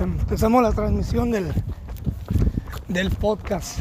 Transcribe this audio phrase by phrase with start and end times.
[0.00, 1.52] empezamos la transmisión del,
[2.88, 3.78] del podcast.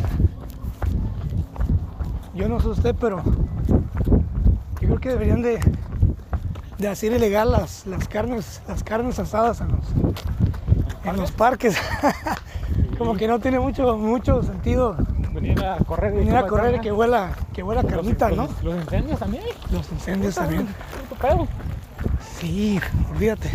[2.34, 3.24] Yo no sé usted, pero
[4.80, 5.60] yo creo que deberían de,
[6.78, 9.86] de hacer ilegal las, las carnes, las carnes asadas en los,
[11.06, 11.78] en los parques.
[12.98, 14.96] Como que no tiene mucho, mucho sentido
[15.34, 18.48] Venir a correr y venir a correr y que huela, que huela Los- carnita, ¿no?
[18.48, 19.44] Los, los incendios también.
[19.72, 20.68] Los incendios también.
[22.40, 22.80] Sí,
[23.12, 23.52] olvídate.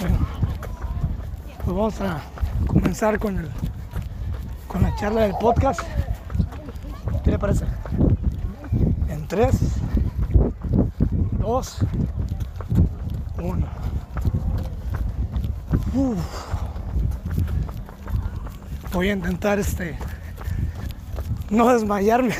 [0.00, 0.16] Bueno,
[1.72, 2.20] pues vamos a
[2.66, 3.48] comenzar con el
[4.68, 5.80] con la charla del podcast.
[7.24, 7.64] ¿Qué le parece?
[9.08, 9.58] En 3,
[11.38, 11.78] 2,
[13.38, 13.66] 1.
[18.92, 19.96] Voy a intentar este
[21.48, 22.34] no desmayarme.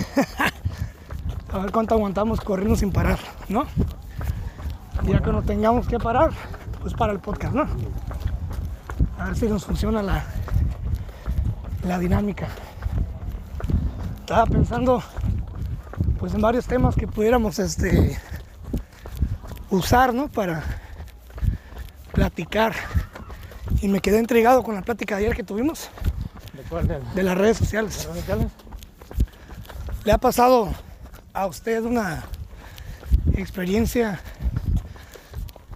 [1.52, 3.18] a ver cuánto aguantamos corriendo sin parar,
[3.48, 3.64] ¿no?
[5.04, 6.32] Ya que no tengamos que parar,
[6.82, 7.66] pues para el podcast, ¿no?
[9.23, 10.24] A ver si nos funciona la,
[11.84, 12.48] la dinámica.
[14.18, 15.01] Estaba pensando
[16.18, 18.18] pues en varios temas que pudiéramos este
[19.70, 20.26] usar, ¿no?
[20.26, 20.64] Para
[22.12, 22.74] platicar.
[23.80, 25.88] Y me quedé intrigado con la plática de ayer que tuvimos
[26.52, 26.88] ¿De cuál?
[26.88, 28.09] De las sociales.
[28.09, 28.52] redes sociales.
[30.04, 30.74] ¿Le ha pasado
[31.32, 32.24] a usted una
[33.36, 34.18] experiencia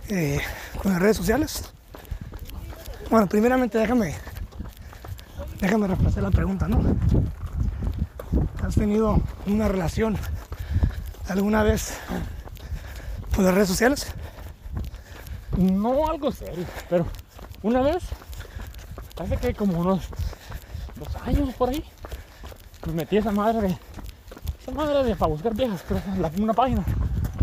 [0.09, 0.41] eh,
[0.83, 1.76] con las redes sociales?
[3.09, 4.17] Bueno, primeramente déjame,
[5.61, 6.83] déjame repasar la pregunta, ¿no?
[8.65, 10.17] ¿Has tenido una relación
[11.29, 11.99] alguna vez
[13.33, 14.09] por las redes sociales?
[15.57, 17.07] No algo serio, pero
[17.63, 18.03] una vez,
[19.21, 20.09] hace que como unos
[20.97, 21.85] dos años por ahí,
[22.89, 23.79] me metí esa madre de,
[24.61, 26.03] esa madre de para buscar viejas, creo
[26.43, 26.85] una página,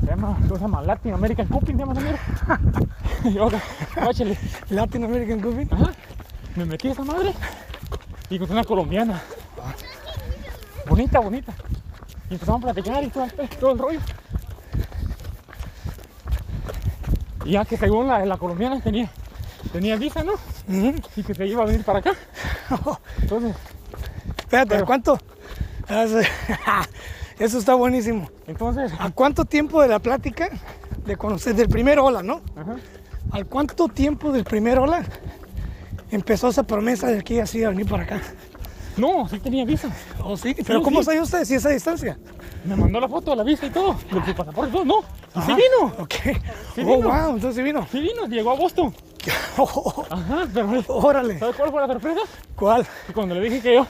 [0.01, 0.81] se llama, ¿cómo se llama?
[0.81, 2.59] Latin American Cooking, se llama esa.
[3.23, 3.61] y ahora,
[3.95, 4.37] guáchale,
[4.69, 5.67] Latin American Coffee.
[5.71, 5.91] ajá,
[6.55, 7.33] me metí a esa madre
[8.29, 9.21] y encontré una colombiana,
[10.87, 11.53] bonita, bonita,
[12.29, 13.99] y empezamos a platicar y todo, el- todo el rollo.
[17.45, 19.09] Y ya que según la, la colombiana tenía,
[19.71, 20.33] tenía visa, ¿no?
[21.15, 22.11] Y que se iba a venir para acá.
[23.21, 23.55] Entonces,
[24.37, 25.17] Espérate, ¿a cuánto?
[25.89, 26.05] Ah.
[27.39, 28.29] Eso está buenísimo.
[28.47, 30.49] entonces, ¿A cuánto tiempo de la plática
[31.05, 32.41] de conocer del primer hola, no?
[32.55, 32.75] ajá,
[33.33, 35.03] ¿Al cuánto tiempo del primer hola
[36.11, 38.21] empezó esa promesa de que ella sí iba a venir para acá?
[38.95, 39.89] no, sí tenía visa.
[40.23, 40.55] ¿Oh, sí?
[40.65, 41.17] ¿Pero cómo sí.
[41.19, 42.15] usted si esa distancia?
[42.63, 44.99] Me mandó la foto de la visa y todo, de su pasaporte todo, no.
[44.99, 45.55] Y sí Ajá.
[45.55, 46.13] vino, Ok.
[46.75, 47.01] Sí oh, vino.
[47.09, 47.87] wow, entonces sí vino.
[47.91, 48.93] sí vino, llegó a Boston.
[49.57, 51.39] Oh, Ajá, pero órale.
[51.39, 52.19] ¿sabes cuál fue la sorpresa?
[52.55, 52.85] ¿Cuál?
[53.07, 53.87] Que cuando le dije que yo,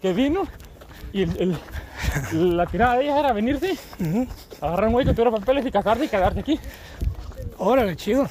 [0.00, 0.42] que vino,
[1.12, 1.58] y el,
[2.32, 3.76] el- la tirada de ella era venirse,
[4.60, 6.60] agarrar un que tuviera papeles y casarse y quedarse aquí.
[7.58, 8.28] Órale, chido.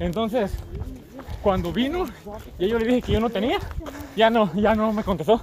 [0.00, 0.52] Entonces,
[1.42, 2.06] cuando vino,
[2.58, 3.58] y yo le dije que yo no tenía,
[4.16, 5.40] ya no, ya no me contestó.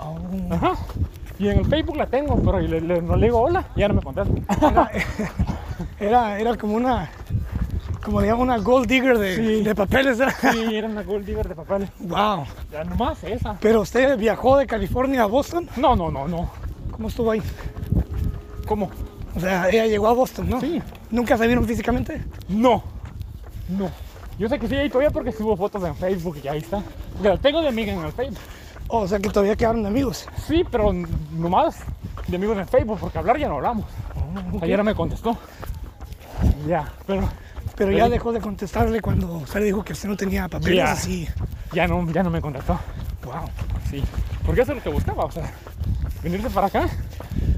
[0.00, 0.18] Oh,
[0.52, 0.72] Ajá.
[1.38, 3.94] Y en el Facebook la tengo, pero le, le- no le digo hola, ya no
[3.94, 4.90] me contesta.
[6.00, 7.10] Era, era como una,
[8.04, 9.62] como digamos, una gold digger de, Sí.
[9.62, 10.18] de papeles.
[10.18, 10.34] ¿verdad?
[10.52, 11.90] Sí, era una gold digger de papeles.
[12.00, 12.44] Wow.
[12.72, 13.56] Ya nomás esa.
[13.60, 15.68] Pero usted viajó de California a Boston.
[15.76, 16.50] No, no, no, no.
[16.90, 17.42] ¿Cómo estuvo ahí?
[18.66, 18.90] ¿Cómo?
[19.36, 20.60] O sea, ella llegó a Boston, ¿no?
[20.60, 20.82] Sí.
[21.10, 22.20] ¿Nunca se vieron físicamente?
[22.48, 22.82] No.
[23.68, 23.90] No.
[24.38, 26.80] Yo sé que sí ahí todavía porque subo fotos en Facebook y ahí está.
[27.14, 28.38] Porque la tengo de amiga en el Facebook.
[28.88, 30.26] O sea, que todavía quedaron de amigos.
[30.46, 30.92] Sí, pero
[31.32, 31.76] nomás
[32.26, 33.84] de amigos en Facebook, porque hablar ya no hablamos.
[34.54, 34.62] ok.
[34.62, 35.36] Ayer no me contestó.
[36.66, 37.28] Ya, pero
[37.76, 40.92] Pero ya dejó de contestarle cuando usted le dijo que usted no tenía papeles Ya.
[40.92, 41.28] así.
[41.72, 42.78] ya no, ya no me contestó.
[43.28, 43.44] Wow.
[43.90, 44.02] Sí.
[44.46, 45.50] Porque eso es lo que buscaba, o sea,
[46.22, 46.88] venirse para acá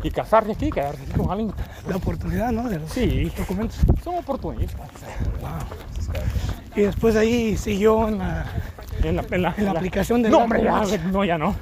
[0.03, 1.53] y casarse aquí, quedarse aquí con alguien.
[1.88, 2.69] La oportunidad, ¿no?
[2.69, 3.78] De los Sí, documentos.
[4.03, 4.81] son oportunistas.
[5.41, 5.50] Wow.
[6.75, 8.47] Y después ahí siguió en la
[9.03, 10.82] En la, en la, En la aplicación de No, hombre, ya,
[11.12, 11.54] no, ya no.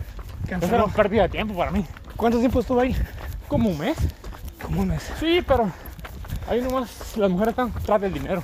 [0.47, 0.89] Era canceló.
[0.89, 1.85] pérdida de tiempo para mí.
[2.17, 2.97] ¿Cuánto tiempo estuvo ahí?
[3.47, 3.97] Como un mes.
[4.63, 5.03] Como un mes.
[5.21, 5.71] Sí, pero
[6.49, 8.43] ahí nomás las mujeres están tras del dinero.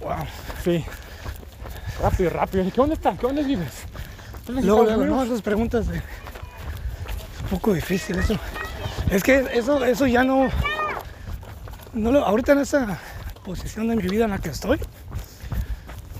[0.00, 0.16] Wow.
[0.62, 0.84] Sí.
[2.02, 2.64] Rápido, rápido.
[2.64, 3.18] ¿Qué dónde estás?
[3.18, 3.84] ¿Qué dónde vives?
[4.42, 5.96] ¿Estás en Luego, luego, no, esas preguntas de...
[5.98, 6.02] Es
[7.44, 8.38] un poco difícil eso.
[9.10, 10.48] Es que eso, eso ya no...
[11.92, 12.98] no lo- ahorita en esa
[13.44, 14.78] posición de mi vida en la que estoy,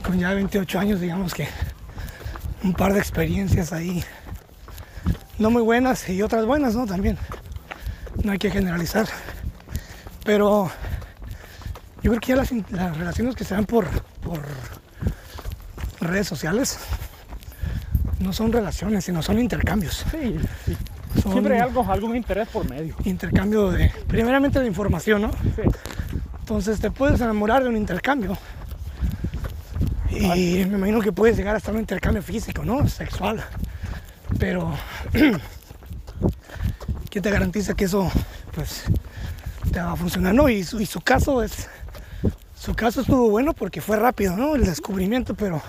[0.05, 1.49] con ya 28 años, digamos que
[2.65, 4.05] un par de experiencias ahí,
[5.39, 6.87] no muy buenas y otras buenas, ¿no?
[6.87, 7.19] También.
[8.23, 9.07] No hay que generalizar.
[10.25, 10.71] Pero
[12.03, 13.87] yo creo que ya las, las relaciones que se dan por,
[14.23, 14.41] por
[16.01, 16.79] redes sociales
[18.23, 20.05] no son relaciones, sino son intercambios.
[20.11, 20.77] Sí, sí.
[21.23, 22.95] Son Siempre hay algo, algún interés por medio.
[23.05, 25.31] intercambio de, primeramente de información, ¿no?
[25.33, 25.63] Sí.
[26.41, 28.37] Entonces te puedes enamorar de un intercambio
[30.11, 32.89] Y me imagino que puedes llegar hasta un intercambio físico, ¿no?
[32.89, 33.45] Sexual.
[34.39, 34.73] Pero,
[37.11, 38.11] ¿quién te garantiza que eso,
[38.55, 38.85] pues,
[39.71, 40.35] te va a funcionar?
[40.35, 41.69] No, y su, y su caso es,
[42.59, 44.55] su caso estuvo bueno porque fue rápido, ¿no?
[44.55, 45.63] El descubrimiento, pero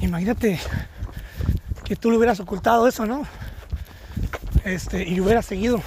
[0.00, 0.58] imagínate
[1.84, 3.22] que tú le hubieras ocultado eso, ¿no?
[4.64, 5.80] Este, y hubieras seguido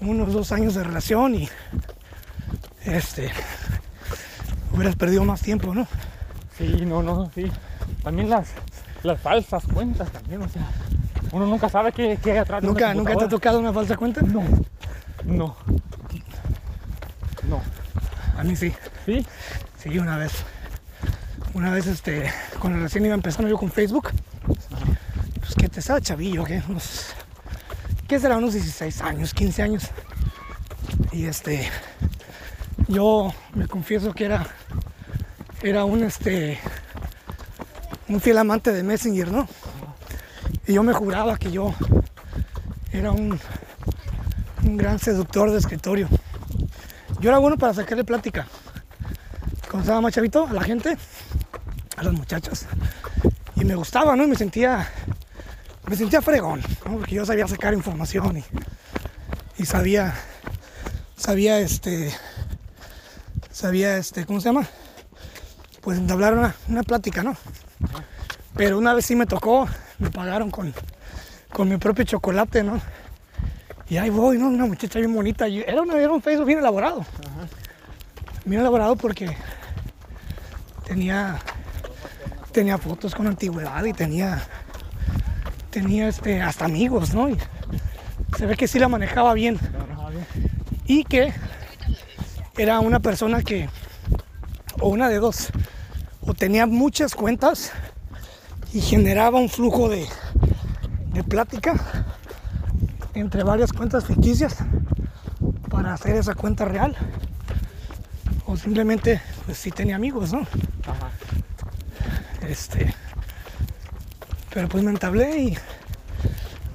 [0.00, 1.48] unos dos años de relación y
[2.84, 3.30] este
[4.72, 5.86] hubieras perdido más tiempo, ¿no?
[6.56, 7.50] Sí, no, no, sí.
[8.02, 8.48] También las,
[9.02, 10.66] las falsas cuentas también, o sea,
[11.32, 13.72] uno nunca sabe qué, qué hay atrás de una ¿Nunca, ¿Nunca te ha tocado una
[13.72, 14.22] falsa cuenta?
[14.22, 14.42] No,
[15.24, 15.56] no,
[17.48, 17.60] no.
[18.36, 18.72] A mí sí,
[19.04, 19.26] ¿Sí?
[19.78, 20.32] sí, una vez.
[21.52, 24.10] Una vez, este, cuando recién iba empezando yo con Facebook,
[25.60, 26.62] que te estaba chavillo, ¿qué?
[26.70, 27.08] Unos,
[28.08, 28.38] ¿qué será?
[28.38, 29.90] Unos 16 años, 15 años.
[31.12, 31.68] Y este,
[32.88, 34.46] yo me confieso que era,
[35.62, 36.58] era un, este,
[38.08, 39.46] un fiel amante de Messenger, ¿no?
[40.66, 41.74] Y yo me juraba que yo
[42.90, 43.38] era un,
[44.64, 46.08] un gran seductor de escritorio.
[47.20, 48.46] Yo era bueno para sacarle plática.
[49.68, 50.96] Cuando estaba más chavito, a la gente,
[51.98, 52.66] a las muchachas.
[53.56, 54.24] Y me gustaba, ¿no?
[54.24, 54.88] Y me sentía,
[55.90, 56.62] me sentía fregón.
[56.84, 58.42] Porque yo sabía sacar información
[59.58, 60.14] y, sabía,
[61.16, 62.14] sabía, este,
[63.50, 64.68] sabía, este, ¿cómo se llama?
[65.80, 67.36] Pues entablar una, una plática, ¿no?
[68.54, 70.72] Pero una vez sí me tocó, me pagaron con,
[71.52, 72.80] con mi propio chocolate, ¿no?
[73.88, 74.46] Y ahí voy, ¿no?
[74.46, 75.48] Una muchacha bien bonita.
[75.48, 77.04] Era, una, era un Facebook bien elaborado.
[78.44, 79.36] Bien elaborado porque
[80.86, 81.40] tenía,
[82.52, 84.40] tenía fotos con antigüedad y tenía,
[85.70, 87.28] tenía este, hasta amigos, ¿no?
[87.28, 87.38] Y
[88.36, 89.58] se ve que sí la manejaba bien.
[90.86, 91.32] Y que
[92.58, 93.68] era una persona que,
[94.80, 95.48] o una de dos,
[96.22, 97.72] o tenía muchas cuentas
[98.72, 100.06] y generaba un flujo de,
[101.12, 101.74] de plática
[103.14, 104.58] entre varias cuentas ficticias
[105.68, 106.96] para hacer esa cuenta real.
[108.46, 110.40] O simplemente, pues sí tenía amigos, ¿no?
[110.40, 111.10] Ajá.
[112.48, 112.92] Este.
[114.52, 115.58] Pero pues me entablé y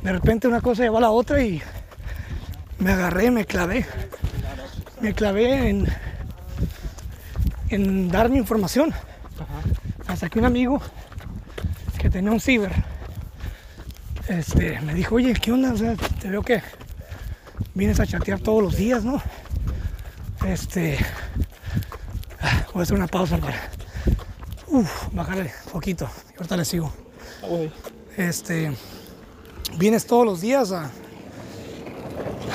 [0.01, 1.61] de repente una cosa llevó a la otra y
[2.79, 3.85] me agarré, me clavé.
[5.01, 5.87] Me clavé en,
[7.69, 8.93] en dar mi información.
[10.07, 10.81] Hasta que un amigo
[11.97, 12.71] que tenía un ciber
[14.27, 15.73] este, me dijo, oye, ¿qué onda?
[15.73, 16.61] O sea, te veo que
[17.73, 19.21] vienes a chatear todos los días, ¿no?
[20.45, 20.97] Este,
[22.41, 23.69] ah, voy a hacer una pausa para
[24.67, 26.09] uf, bajarle poquito.
[26.33, 27.04] Y ahorita le sigo.
[28.17, 28.71] Este,
[29.77, 30.89] vienes todos los días a,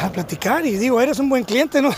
[0.03, 1.91] a platicar y digo, eres un buen cliente, ¿no?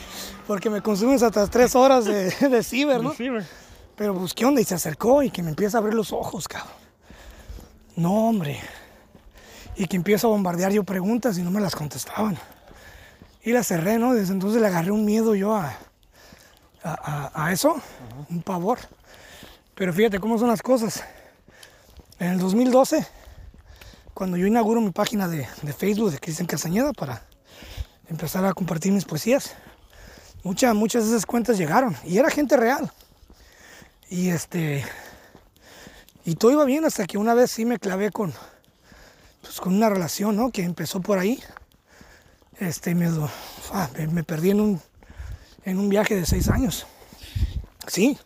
[0.46, 3.10] Porque me consumes hasta tres horas de, de ciber, ¿no?
[3.96, 4.60] Pero pues, ¿qué onda?
[4.60, 6.72] Y se acercó y que me empieza a abrir los ojos, cabrón.
[7.96, 8.58] No, hombre.
[9.76, 12.38] Y que empiezo a bombardear yo preguntas y no me las contestaban.
[13.42, 14.14] Y la cerré, ¿no?
[14.14, 15.76] Desde entonces le agarré un miedo yo a,
[16.82, 17.76] a, a- a eso,
[18.30, 18.78] un pavor.
[19.74, 21.04] Pero fíjate cómo son las cosas.
[22.20, 23.06] En el 2012,
[24.12, 27.22] cuando yo inauguro mi página de, Facebook de Cristian Castañeda para
[28.10, 29.54] empezar a compartir mis poesías,
[30.44, 32.92] muchas, muchas de esas cuentas llegaron y era gente real.
[34.10, 34.84] Y este.
[36.26, 38.34] Y todo iba bien hasta que una vez sí me clavé con.
[39.40, 40.50] Pues con una relación, ¿no?
[40.50, 41.42] Que empezó por ahí.
[42.58, 43.08] Este, me,
[43.72, 44.82] ah, me perdí en un,
[45.64, 46.86] en un viaje de seis años.
[47.86, 48.18] Sí.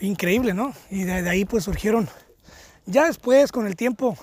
[0.00, 0.72] Increíble, ¿no?
[0.90, 2.08] Y de, de ahí pues surgieron.
[2.86, 4.16] Ya después, con el tiempo,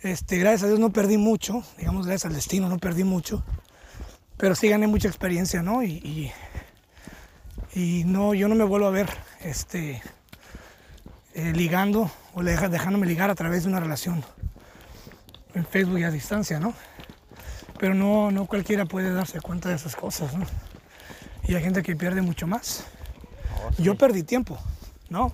[0.00, 1.64] este, gracias a Dios no perdí mucho.
[1.76, 3.42] Digamos, gracias al destino no perdí mucho.
[4.36, 5.82] Pero sí gané mucha experiencia, ¿no?
[5.82, 6.32] Y, y,
[7.74, 9.08] y no, yo no me vuelvo a ver
[9.40, 10.02] este,
[11.34, 14.24] eh, ligando o dejándome ligar a través de una relación
[15.54, 16.74] en Facebook y a distancia, ¿no?
[17.78, 20.46] Pero no, no cualquiera puede darse cuenta de esas cosas, ¿no?
[21.48, 22.84] Y hay gente que pierde mucho más.
[23.78, 24.58] Yo perdí tiempo,
[25.08, 25.32] ¿no?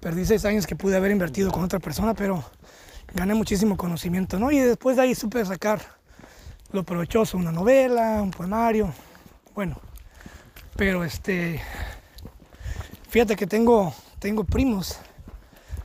[0.00, 2.44] Perdí seis años que pude haber invertido con otra persona, pero
[3.14, 4.50] gané muchísimo conocimiento, ¿no?
[4.50, 5.80] Y después de ahí supe sacar
[6.70, 8.92] lo provechoso, una novela, un poemario,
[9.54, 9.80] bueno.
[10.76, 11.60] Pero este,
[13.08, 15.00] fíjate que tengo, tengo primos.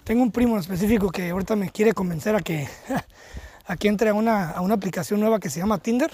[0.04, 2.68] Tengo un primo en específico que ahorita me quiere convencer a que,
[3.66, 6.12] a que entre a una, a una aplicación nueva que se llama Tinder.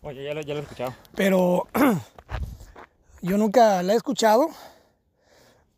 [0.00, 0.94] Oye, ya lo, ya lo he escuchado.
[1.14, 1.68] Pero
[3.22, 4.48] yo nunca la he escuchado.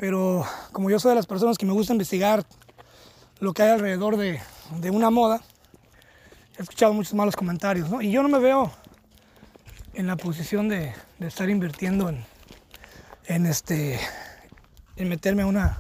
[0.01, 2.43] Pero como yo soy de las personas que me gusta investigar
[3.39, 4.41] lo que hay alrededor de,
[4.81, 5.43] de una moda,
[6.59, 8.01] he escuchado muchos malos comentarios, ¿no?
[8.01, 8.73] Y yo no me veo
[9.93, 12.25] en la posición de, de estar invirtiendo en,
[13.27, 14.01] en este
[14.97, 15.77] en meterme a una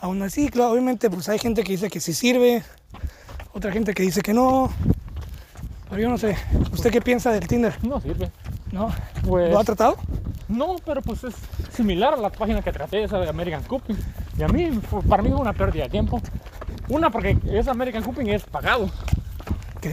[0.00, 2.62] Aún así, claro, obviamente, pues hay gente que dice que sí sirve,
[3.52, 4.70] otra gente que dice que no.
[5.90, 6.36] Pero yo no sé.
[6.70, 7.74] ¿Usted qué piensa del Tinder?
[7.82, 8.30] No sirve.
[8.72, 8.90] ¿No?
[9.26, 9.96] Pues, ¿Lo ha tratado?
[10.48, 11.34] No, pero pues es
[11.72, 13.96] similar a la página que traté, esa de American Cupping.
[14.38, 14.70] Y a mí,
[15.08, 16.20] para mí fue una pérdida de tiempo.
[16.88, 18.84] Una, porque esa American Cupping es pagado.
[19.76, 19.86] Ok.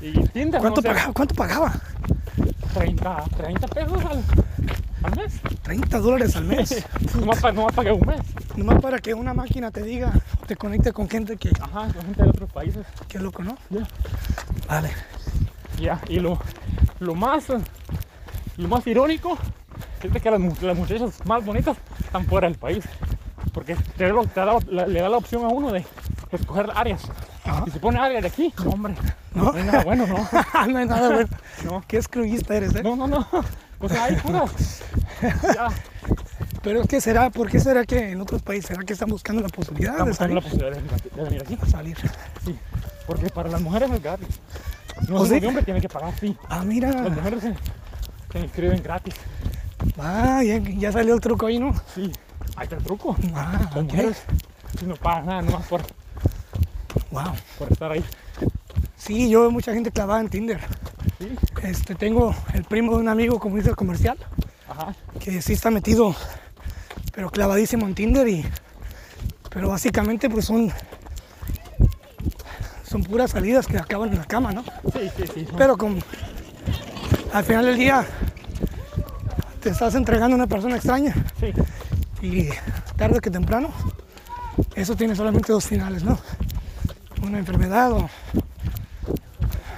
[0.00, 1.12] Y Tinder, ¿Cuánto, no sé, pagaba?
[1.12, 1.72] ¿Cuánto pagaba?
[2.74, 4.22] 30, 30 pesos al,
[5.02, 5.40] al mes.
[5.62, 6.84] 30 dólares al mes.
[7.20, 8.20] Nomás, pa- nomás pagué un mes.
[8.56, 10.12] Nomás para que una máquina te diga,
[10.46, 12.86] te conecte con gente que, Ajá, con gente de otros países.
[13.08, 13.56] que loco, ¿no?
[13.70, 13.86] Ya.
[14.68, 14.90] Vale.
[15.78, 16.38] Ya, y lo,
[17.00, 17.44] lo más
[18.56, 19.36] lo más irónico
[20.02, 22.84] es de que las, las muchachas más bonitas están fuera del país.
[23.52, 25.84] Porque te da, lo- te da la- le da la opción a uno de
[26.32, 27.02] escoger áreas.
[27.44, 27.64] Ajá.
[27.66, 28.94] Y se pone área de aquí, no hombre,
[29.34, 29.44] ¿No?
[29.44, 30.16] no hay nada bueno, no.
[30.68, 31.28] no hay nada bueno.
[31.64, 31.82] No.
[31.88, 32.82] Qué escruyista eres, ¿eh?
[32.82, 33.26] No, no, no.
[33.78, 34.50] O sea, hay puras.
[35.22, 35.68] Ya,
[36.62, 39.40] Pero es que será, ¿por qué será que en otros países será que están buscando
[39.40, 40.34] la posibilidad de salir?
[40.34, 40.82] la posibilidad de,
[41.16, 41.58] de venir aquí.
[41.70, 41.96] salir?
[42.44, 42.58] Sí.
[43.06, 44.40] Porque para las mujeres es gratis.
[45.08, 46.36] No de hombre tiene que pagar, sí.
[46.50, 46.92] Ah, Las mira.
[46.92, 47.44] mujeres
[48.32, 49.14] se, se inscriben gratis.
[49.98, 51.74] Ah, ya, ya salió el truco ahí, ¿no?
[51.94, 52.10] Sí.
[52.56, 53.16] Ahí está el truco.
[53.34, 53.82] Ah, Las ok.
[53.82, 54.22] mujeres
[54.78, 55.82] si no pagan nada nomás por,
[57.10, 57.32] Wow.
[57.58, 58.04] por estar ahí.
[58.96, 60.60] Sí, yo veo mucha gente clavada en Tinder.
[61.18, 61.34] Sí.
[61.62, 64.18] Este, tengo el primo de un amigo, como dice el comercial,
[64.68, 64.94] Ajá.
[65.20, 66.14] que sí está metido,
[67.12, 68.44] pero clavadísimo en Tinder y,
[69.50, 70.70] pero básicamente pues son,
[72.88, 74.62] son puras salidas que acaban en la cama, ¿no?
[74.92, 75.46] Sí, sí, sí.
[75.56, 76.02] Pero con,
[77.32, 78.04] al final del día
[79.62, 81.52] te estás entregando a una persona extraña Sí.
[82.22, 82.48] y
[82.96, 83.70] tarde que temprano
[84.74, 86.18] eso tiene solamente dos finales, ¿no?
[87.22, 88.08] Una enfermedad o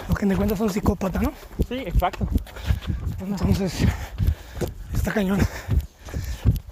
[0.09, 1.33] lo que te encuentras un psicópata, ¿no?
[1.69, 2.29] Sí, exacto.
[3.21, 3.75] Entonces,
[4.95, 5.41] está cañón.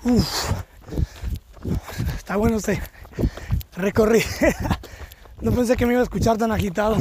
[0.05, 0.51] Uf.
[2.17, 2.81] Está bueno este
[3.77, 4.23] recorrí.
[5.41, 6.97] No pensé que me iba a escuchar tan agitado.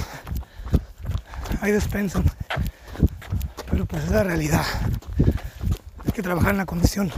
[1.62, 2.22] Hay despensa.
[4.16, 4.64] La realidad.
[6.06, 7.12] Hay que trabajar en la condición.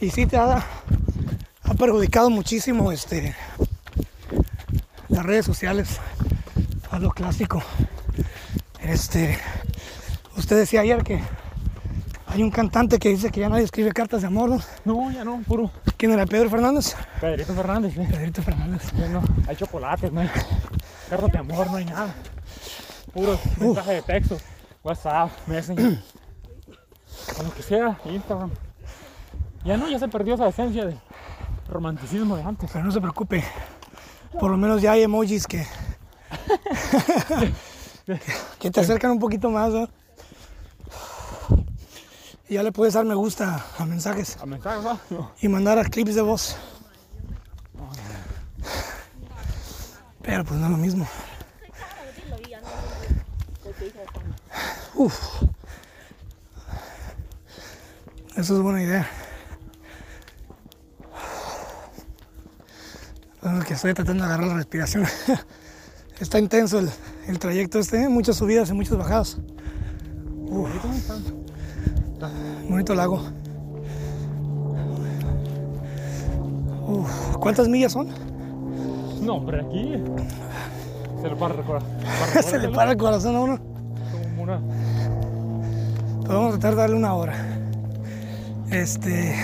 [0.00, 0.64] Y sí te ha,
[1.64, 3.36] ha perjudicado muchísimo este
[5.10, 6.00] las redes sociales
[6.90, 7.62] a lo clásico.
[8.80, 9.38] Este,
[10.38, 11.20] usted decía ayer que
[12.28, 14.62] hay un cantante que dice que ya nadie escribe cartas de amor, ¿no?
[14.86, 15.70] No, ya no, puro
[16.02, 16.26] ¿Quién era?
[16.26, 16.96] Pedro Fernández.
[17.20, 17.96] Pedrito Fernández.
[17.96, 18.08] ¿eh?
[18.10, 18.92] Pedrito Fernández.
[18.92, 20.28] No, hay chocolates, no hay
[21.08, 22.12] carros de amor, no hay nada.
[23.14, 24.36] Puro mensaje de texto,
[24.82, 26.02] WhatsApp, Messenger,
[27.36, 28.50] con lo que sea, Instagram.
[29.64, 30.96] Ya no, ya se perdió esa esencia de
[31.68, 32.68] romanticismo de antes.
[32.72, 33.44] Pero no se preocupe.
[34.40, 35.64] Por lo menos ya hay emojis que
[38.58, 39.88] que te acercan un poquito más, ¿no?
[42.52, 45.00] Y ya le puedes dar me gusta a mensajes ¿A mensajes, va?
[45.08, 45.32] No.
[45.40, 46.54] y mandar a clips de voz.
[50.20, 51.08] Pero pues no es lo mismo.
[54.96, 55.18] Uf.
[58.36, 59.08] Eso es buena idea.
[63.40, 65.06] Bueno, que estoy tratando de agarrar la respiración.
[66.20, 66.90] Está intenso el,
[67.28, 68.08] el trayecto este, ¿eh?
[68.10, 69.38] muchas subidas y muchas bajadas.
[70.50, 71.42] Ahorita no están.
[72.72, 73.20] Bonito lago.
[76.88, 78.08] Uf, ¿Cuántas millas son?
[79.20, 79.92] No, hombre, aquí
[81.20, 81.82] se le para recordar.
[82.42, 83.58] Se le para el corazón a uno.
[83.58, 84.58] Como una.
[86.26, 87.34] Vamos a tratar de darle una hora.
[88.70, 89.36] Este.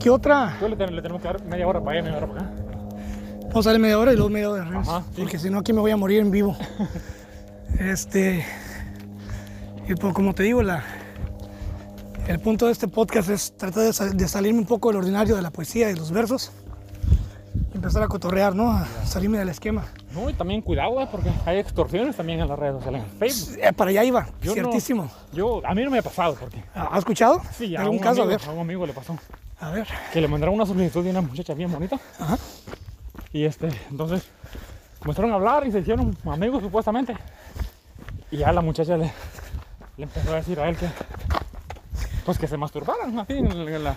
[0.00, 0.56] ¿Qué otra?
[0.62, 2.50] Yo le, ten- le tenemos que dar media hora para allá, media hora para acá.
[3.48, 4.90] Vamos a darle media hora y luego media hora de regreso.
[4.96, 5.20] Ajá, sí.
[5.20, 6.56] Porque si no, aquí me voy a morir en vivo.
[7.78, 8.44] Este.
[9.90, 10.84] Y pues, como te digo, la,
[12.28, 15.42] el punto de este podcast es tratar de, de salirme un poco del ordinario de
[15.42, 16.52] la poesía y de los versos.
[17.72, 18.70] Y empezar a cotorrear, ¿no?
[18.70, 19.86] A salirme del esquema.
[20.12, 23.02] No, y también cuidado, eh, porque hay extorsiones también en las redes sociales.
[23.02, 23.58] En Facebook.
[23.60, 25.10] Eh, para allá iba, Yo no- ciertísimo.
[25.32, 26.62] yo, a mí no me ha pasado, porque.
[26.72, 27.42] ¿Ha escuchado?
[27.58, 28.22] Sí, a ¿Algún un, caso?
[28.22, 28.48] amigo, A ver.
[28.48, 29.18] a un amigo le pasó.
[29.58, 29.88] A ver.
[30.12, 31.98] Que le mandaron una solicitud de una muchacha bien bonita.
[32.20, 32.38] Ajá.
[33.32, 34.22] Y este, entonces,
[35.00, 37.16] comenzaron a hablar y se hicieron amigos supuestamente.
[38.30, 39.10] Y ya la muchacha le,
[40.00, 40.88] le empezó a decir a él que.
[42.24, 43.96] Pues que se masturbaran así en, la-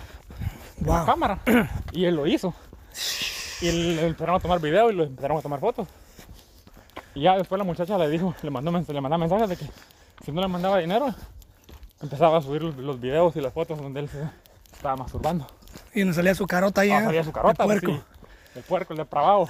[1.06, 1.40] cámara.
[1.92, 2.54] Y él lo hizo.
[3.60, 5.88] Y él, le empezaron a tomar video y lo empezaron a tomar fotos.
[7.14, 9.66] Y ya después la muchacha le dijo, le mandó, le mandaba mensajes de que
[10.24, 11.14] si no le mandaba dinero,
[12.02, 14.22] empezaba a subir los, videos y las fotos donde él se
[14.72, 15.46] estaba masturbando.
[15.94, 16.90] Y nos salía su carota ahí.
[16.90, 17.04] Ah, ¿eh?
[17.04, 17.96] salía su carota, De pues, puerco.
[17.96, 18.04] sí.
[18.56, 19.48] El puerco, el depravado.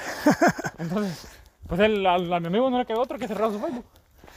[0.79, 1.27] Entonces,
[1.67, 3.85] pues él, al- a, mi amigo no le quedó otro que cerrar su Facebook.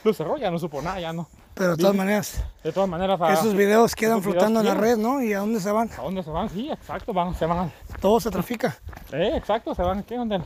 [0.04, 1.28] Lo cerró, ya no supo nada, ya no.
[1.58, 4.66] Pero de todas maneras, De todas maneras, a, esos videos quedan esos videos flotando en
[4.68, 5.22] la red, ¿no?
[5.22, 5.90] ¿Y a dónde se van?
[5.98, 6.50] ¿a dónde se van?
[6.50, 7.72] Sí, exacto, van, se van.
[8.00, 8.78] Todo se trafica.
[9.12, 10.42] Eh, exacto, se van aquí donde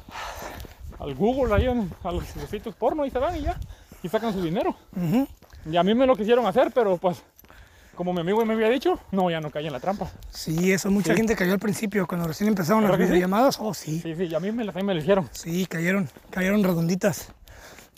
[1.00, 3.58] al Google, ahí a los sitios porno y se van y ya.
[4.04, 4.76] Y sacan su dinero.
[5.70, 7.22] Y a mí me lo quisieron hacer, pero pues,
[7.96, 10.10] como mi amigo me había dicho, no, ya no caí en la trampa.
[10.32, 11.18] Sí, eso mucha Sí.
[11.18, 13.12] gente cayó al principio, cuando recién empezaron las ¿Verdad que sí?
[13.14, 13.58] videollamadas.
[13.60, 14.00] Oh, sí.
[14.00, 15.30] Sí, sí, y a mí me, ahí me lo hicieron.
[15.34, 17.32] Sí, cayeron, cayeron redonditas.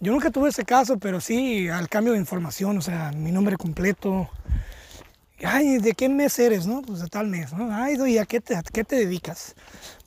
[0.04, 3.56] Yo nunca tuve ese caso, pero sí al cambio de información, o sea, mi nombre
[3.56, 4.30] completo.
[5.42, 6.82] Ay, ¿de qué mes eres, no?
[6.82, 7.74] Pues de tal mes, ¿no?
[7.74, 9.56] Ay, ¿y a qué te, a qué te dedicas?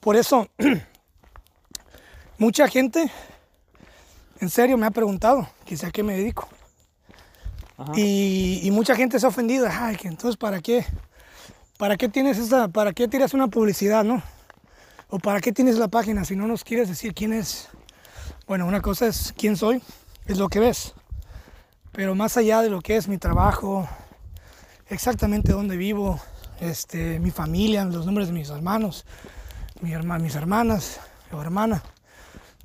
[0.00, 0.50] Por eso,
[2.38, 3.10] mucha gente,
[4.38, 6.46] en serio, me ha preguntado, quizá a qué me dedico.
[7.78, 7.92] Ajá.
[7.96, 9.66] Y, y mucha gente se ha ofendido.
[9.70, 10.84] Ay, que entonces, ¿para qué?
[11.78, 14.22] ¿Para qué tienes esa, para qué tiras una publicidad, no?
[15.08, 17.70] ¿O para qué tienes la página si no nos quieres decir quién es?
[18.46, 19.82] Bueno, una cosa es quién soy,
[20.26, 20.94] es lo que ves.
[21.90, 23.88] Pero más allá de lo que es mi trabajo,
[24.88, 26.20] exactamente dónde vivo,
[26.60, 29.04] este, mi familia, los nombres de mis hermanos,
[29.80, 31.00] mi herma- mis hermanas
[31.32, 31.82] o hermana,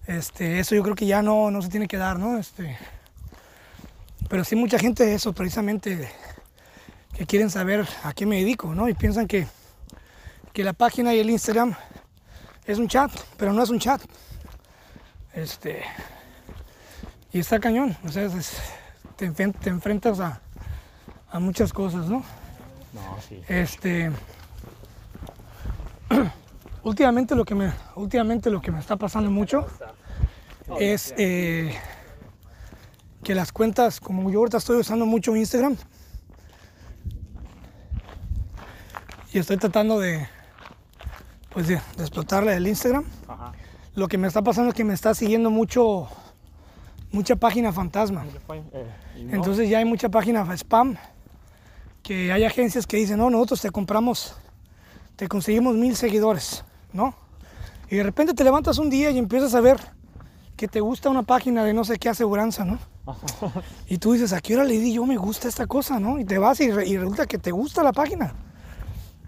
[0.06, 2.38] este, eso yo creo que ya no, no se tiene que dar, ¿no?
[2.38, 2.78] Este,
[4.30, 6.12] pero sí mucha gente eso precisamente
[7.16, 8.88] que quieren saber a qué me dedico, ¿no?
[8.88, 9.48] Y piensan que,
[10.54, 11.74] que la página y el Instagram
[12.68, 14.00] es un chat, pero no es un chat.
[15.34, 15.84] Este.
[17.34, 18.58] Y está cañón, o sea, es-
[19.16, 20.42] te, te enfrentas a,
[21.32, 22.24] a muchas cosas, ¿no?
[22.94, 23.42] No, sí.
[23.48, 24.12] Este.
[26.84, 27.72] últimamente lo que me.
[27.96, 29.66] Últimamente lo que me está pasando mucho
[30.80, 31.74] es eh,
[33.24, 35.78] que las cuentas, como yo ahorita estoy usando mucho Instagram,
[39.34, 40.28] y estoy tratando de.
[41.52, 43.04] Pues de, de explotarle el Instagram.
[43.28, 43.52] Ajá.
[43.96, 46.08] Lo que me está pasando es que me está siguiendo mucho.
[47.12, 48.26] Mucha página fantasma.
[48.74, 48.86] Eh,
[49.32, 50.96] Entonces ya hay mucha página spam
[52.02, 54.36] que hay agencias que dicen, no, nosotros te compramos,
[55.18, 57.14] te conseguimos mil seguidores, ¿no?
[57.90, 59.78] Y de repente te levantas un día y empiezas a ver
[60.56, 62.80] que te gusta una página de no sé qué aseguranza, ¿no?
[63.88, 66.18] Y tú dices, ¿a qué hora le di yo me gusta esta cosa, ¿no?
[66.18, 68.34] Y te vas y, re- y resulta que te gusta la página.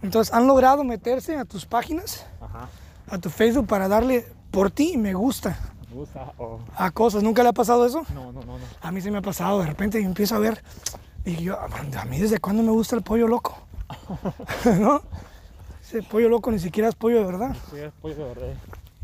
[0.01, 2.69] Entonces han logrado meterse a tus páginas, Ajá.
[3.09, 5.57] a tu Facebook para darle por ti me gusta
[5.89, 6.31] Me gusta.
[6.37, 7.23] o- a cosas.
[7.23, 8.03] ¿Nunca le ha pasado eso?
[8.13, 8.65] No, no, no, no.
[8.81, 10.63] A mí se me ha pasado, de repente empiezo a ver,
[11.25, 13.57] y yo, a mí desde cuándo me gusta el pollo loco,
[14.79, 15.01] ¿no?
[15.81, 17.55] Ese pollo loco ni siquiera es pollo de verdad.
[17.71, 18.53] Sí, es pollo de verdad.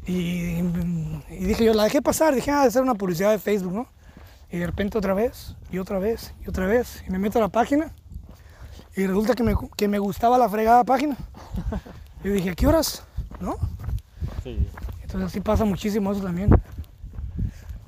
[0.08, 0.60] Y,
[1.30, 3.88] y dije yo, la dejé pasar, dije, ah, de ser una publicidad de Facebook, ¿no?
[4.52, 7.42] Y de repente otra vez, y otra vez, y otra vez, y me meto a
[7.42, 7.92] la página,
[8.96, 11.18] y resulta que me, que me gustaba la fregada página.
[12.24, 13.04] Y dije, ¿a qué horas?
[13.40, 13.56] ¿No?
[14.44, 14.68] Sí.
[15.10, 16.52] Entonces sí pasa muchísimo eso también.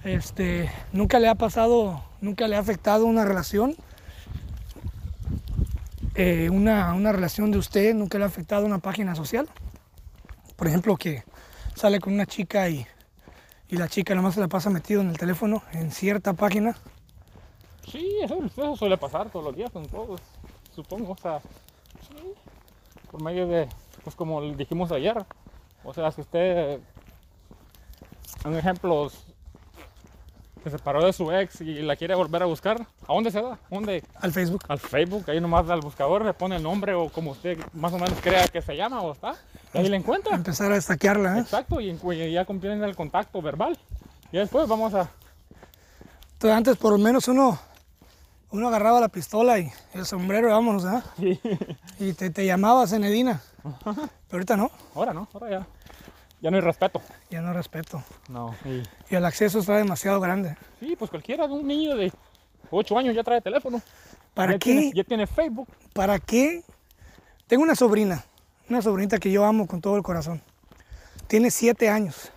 [0.03, 3.75] Este, nunca le ha pasado, nunca le ha afectado una relación.
[6.15, 9.47] Eh, una, una relación de usted, nunca le ha afectado una página social.
[10.55, 11.23] Por ejemplo, que
[11.75, 12.87] sale con una chica y,
[13.69, 16.75] y la chica nomás se la pasa metido en el teléfono en cierta página.
[17.87, 20.21] Sí, eso, eso suele pasar todos los días con todos,
[20.73, 21.11] supongo.
[21.13, 21.39] O sea,
[22.01, 22.33] sí,
[23.11, 23.69] por medio de,
[24.03, 25.23] pues como dijimos ayer,
[25.83, 26.79] o sea, si usted,
[28.45, 29.11] un ejemplo,
[30.63, 33.53] se separó de su ex y la quiere volver a buscar, ¿a dónde se da?
[33.53, 34.03] ¿A dónde?
[34.15, 34.63] Al Facebook.
[34.67, 37.97] Al Facebook, ahí nomás al buscador le pone el nombre o como usted más o
[37.97, 39.35] menos crea que se llama o está,
[39.73, 40.35] y ahí le encuentra.
[40.35, 41.41] Empezar a destaquearla, ¿eh?
[41.41, 41.97] Exacto, y,
[42.31, 43.77] ya contienen el contacto verbal.
[44.31, 45.09] Y después vamos a,
[46.33, 47.59] Entonces antes por lo menos uno,
[48.51, 51.03] uno agarraba la pistola y el sombrero, vámonos, ¿ah?
[51.19, 51.39] sí.
[51.99, 53.41] Y te, te llamaba Zenedina.
[53.83, 55.67] Pero ahorita no, ahora no, ahora ya,
[56.41, 57.01] ya no hay respeto.
[57.29, 58.03] ya no respeto.
[58.27, 60.57] No, y Y el acceso está demasiado grande.
[60.79, 62.11] Sí, pues cualquiera, un niño de
[62.69, 63.81] 8 años ya trae teléfono.
[64.33, 64.71] ¿Para ya qué?
[64.71, 65.67] Tiene, ya tiene Facebook.
[65.93, 66.63] ¿Para qué?
[67.47, 68.25] Tengo una sobrina,
[68.69, 70.41] una sobrinita que yo amo con todo el corazón.
[71.27, 72.31] Tiene siete años,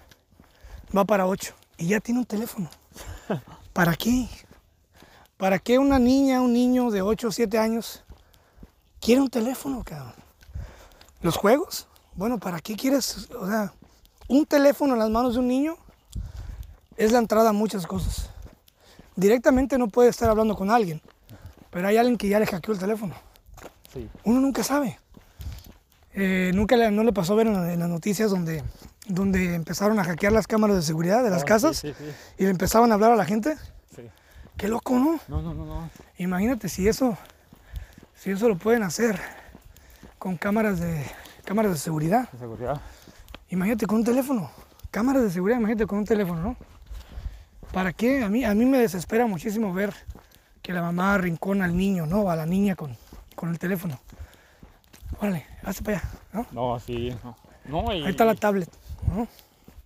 [0.96, 2.68] va para ocho y ya tiene un teléfono.
[3.72, 4.28] ¿Para qué?
[5.36, 8.04] ¿Para qué una niña, un niño de 8 o 7 años
[9.00, 10.14] quiere un teléfono, cabrón?
[11.22, 11.88] ¿Los juegos?
[12.14, 13.28] Bueno, ¿para qué quieres?
[13.32, 13.72] O sea,
[14.28, 15.76] un teléfono en las manos de un niño
[16.96, 18.30] es la entrada a muchas cosas.
[19.16, 21.00] Directamente no puede estar hablando con alguien,
[21.70, 23.14] pero hay alguien que ya le hackeó el teléfono.
[23.92, 24.08] Sí.
[24.24, 24.98] Uno nunca sabe.
[26.12, 28.62] Eh, nunca le, no le pasó ver en, la- en las noticias donde,
[29.06, 32.04] donde empezaron a hackear las cámaras de seguridad de las Ah, casas Sí, sí,
[32.38, 33.56] y le empezaban a hablar a la gente.
[33.56, 33.96] sí.
[33.96, 34.02] sí.
[34.56, 35.18] Qué loco, ¿no?
[35.26, 35.90] No, no, no, no.
[36.16, 37.18] Imagínate si eso,
[38.14, 39.18] si eso lo pueden hacer
[40.20, 41.04] con cámaras de,
[41.44, 42.28] cámaras de seguridad.
[42.30, 42.80] De seguridad.
[43.54, 44.50] Imagínate con un teléfono.
[44.90, 46.56] Cámaras de seguridad, imagínate con un teléfono, ¿no?
[47.72, 48.24] ¿Para qué?
[48.24, 49.94] A mí, a mí me desespera muchísimo ver
[50.60, 52.28] que la mamá rincona al niño, ¿no?
[52.30, 52.96] A la niña con,
[53.36, 54.00] con el teléfono.
[55.20, 56.46] Órale, hazte para allá, ¿no?
[56.50, 57.14] No, sí.
[57.22, 57.36] No,
[57.66, 58.68] no y, Ahí está la tablet,
[59.08, 59.28] ¿no?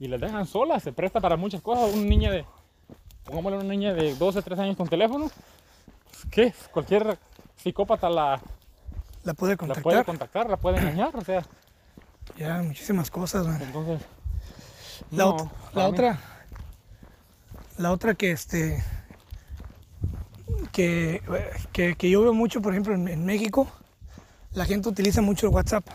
[0.00, 1.92] y les dejan solas, se presta para muchas cosas.
[1.92, 2.46] Una niña de,
[3.24, 5.30] pongámosle una niña de 12, 13 años con teléfono,
[6.10, 6.54] pues, ¿qué?
[6.72, 7.18] Cualquier
[7.56, 8.40] psicópata la,
[9.24, 9.82] La puede la contactar.
[9.82, 11.42] puede contactar, la puede engañar, o sea,
[12.38, 13.60] Ya, muchísimas cosas, man.
[13.62, 14.06] entonces...
[15.10, 16.20] La, no, ot- la para mí- otra,
[17.78, 18.82] la otra que este,
[20.72, 21.22] que,
[21.72, 23.68] que, que yo veo mucho, por ejemplo, en, en México,
[24.52, 25.86] la gente utiliza mucho el WhatsApp.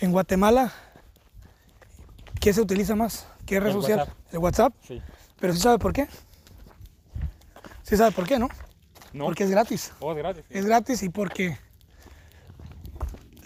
[0.00, 0.72] En Guatemala,
[2.40, 3.26] ¿qué se utiliza más?
[3.46, 3.98] ¿Qué red El social?
[4.00, 4.16] WhatsApp.
[4.32, 4.74] El WhatsApp.
[4.86, 5.02] Sí.
[5.38, 6.08] Pero sí sabe por qué.
[7.82, 8.48] Sí sabe por qué, ¿no?
[9.12, 9.92] No, Porque es gratis.
[9.98, 10.44] todo es gratis.
[10.48, 10.58] sí.
[10.58, 11.58] Es gratis y porque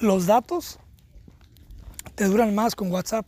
[0.01, 0.79] los datos
[2.15, 3.27] te duran más con WhatsApp.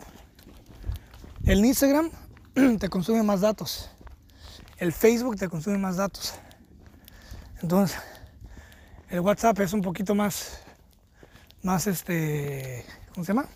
[1.45, 2.11] El Instagram
[2.79, 3.91] te consume más datos.
[4.79, 6.35] El Facebook te consume más datos.
[7.63, 7.99] Entonces,
[9.09, 10.61] el WhatsApp es un poquito más,
[11.63, 12.85] más este,
[13.15, 13.47] ¿cómo se llama?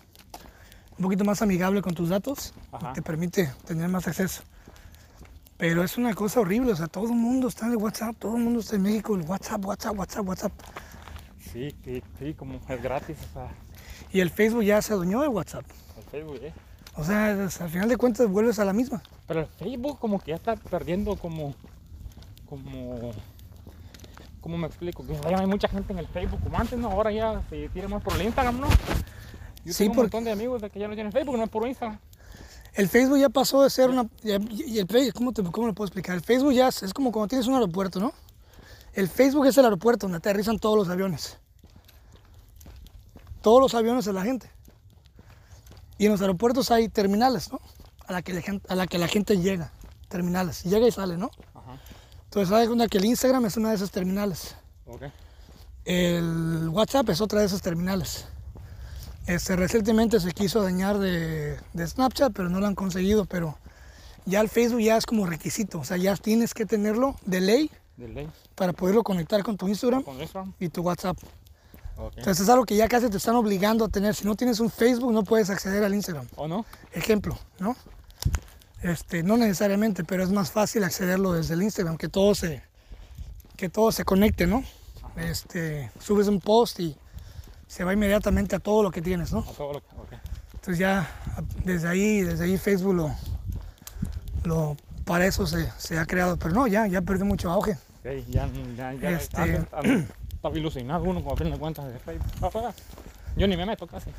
[0.97, 2.53] Un poquito más amigable con tus datos.
[2.71, 2.93] Ajá.
[2.93, 4.43] Te permite tener más acceso.
[5.57, 8.35] Pero es una cosa horrible, o sea, todo el mundo está en el WhatsApp, todo
[8.35, 10.51] el mundo está en México, el WhatsApp, WhatsApp, WhatsApp, WhatsApp.
[11.39, 13.51] Sí, sí, sí, como es gratis, o sea,
[14.11, 15.65] Y el Facebook ya se adueñó del WhatsApp.
[15.97, 16.53] el Facebook, ¿eh?
[16.95, 19.01] O sea, al final de cuentas vuelves a la misma.
[19.27, 21.55] Pero el Facebook como que ya está perdiendo como,
[22.49, 23.11] como,
[24.41, 25.05] ¿cómo me explico?
[25.05, 26.91] Que ya hay mucha gente en el Facebook, como antes, ¿no?
[26.91, 28.67] Ahora ya se tira más por el Instagram, ¿no?
[29.63, 31.43] Yo Sí, tengo un porque- montón de amigos de que ya no tienen Facebook, no
[31.45, 31.97] es por Instagram.
[32.73, 34.07] El Facebook ya pasó de ser una...
[34.23, 36.15] Y el ¿cómo, te, ¿Cómo lo puedo explicar?
[36.15, 38.13] El Facebook ya es, es como cuando tienes un aeropuerto, ¿no?
[38.93, 41.37] El Facebook es el aeropuerto donde aterrizan todos los aviones.
[43.41, 44.49] Todos los aviones de la gente.
[45.97, 47.59] Y en los aeropuertos hay terminales, ¿no?
[48.07, 49.71] A la que la gente, a la, que la gente llega.
[50.09, 50.63] Terminales.
[50.63, 51.31] Llega y sale, ¿no?
[51.53, 51.79] Ajá,
[52.25, 54.55] Entonces, sabes cuenta que el Instagram es una de esas terminales.
[54.85, 55.03] ok.
[55.85, 58.25] El WhatsApp es otra de esas terminales.
[59.25, 63.25] Este, recientemente se quiso dañar de, de Snapchat, pero no lo han conseguido.
[63.25, 63.57] Pero
[64.25, 65.79] ya el Facebook ya es como requisito.
[65.79, 69.67] O sea, ya tienes que tenerlo de ley De ley, para poderlo conectar con tu
[69.67, 70.53] Instagram con Instagram.
[70.59, 71.17] y tu WhatsApp.
[72.17, 74.15] Entonces es algo que ya casi te están obligando a tener.
[74.15, 76.27] Si no tienes un Facebook, no puedes acceder al Instagram.
[76.35, 76.65] ¿O no?
[76.93, 77.75] Ejemplo, ¿no?
[78.81, 82.63] Este, no necesariamente, pero es más fácil accederlo desde el Instagram, que todo se,
[83.55, 84.63] que todo se conecte, ¿no?
[85.15, 86.97] Este, subes un post y
[87.67, 89.39] se va inmediatamente a todo lo que tienes, ¿no?
[89.39, 90.13] A todo lo que, ok.
[90.53, 91.09] Entonces ya
[91.63, 93.15] desde ahí, desde ahí Facebook lo,
[94.43, 97.73] lo para eso se, se ha creado, pero no, ya, ya perdió mucho auge.
[97.99, 99.09] Ok, ya, ya, ya.
[99.11, 99.67] Este-
[100.41, 102.73] Estaba ilusionado uno con aprende cuentas de Facebook.
[103.37, 104.09] Yo ni me meto casi.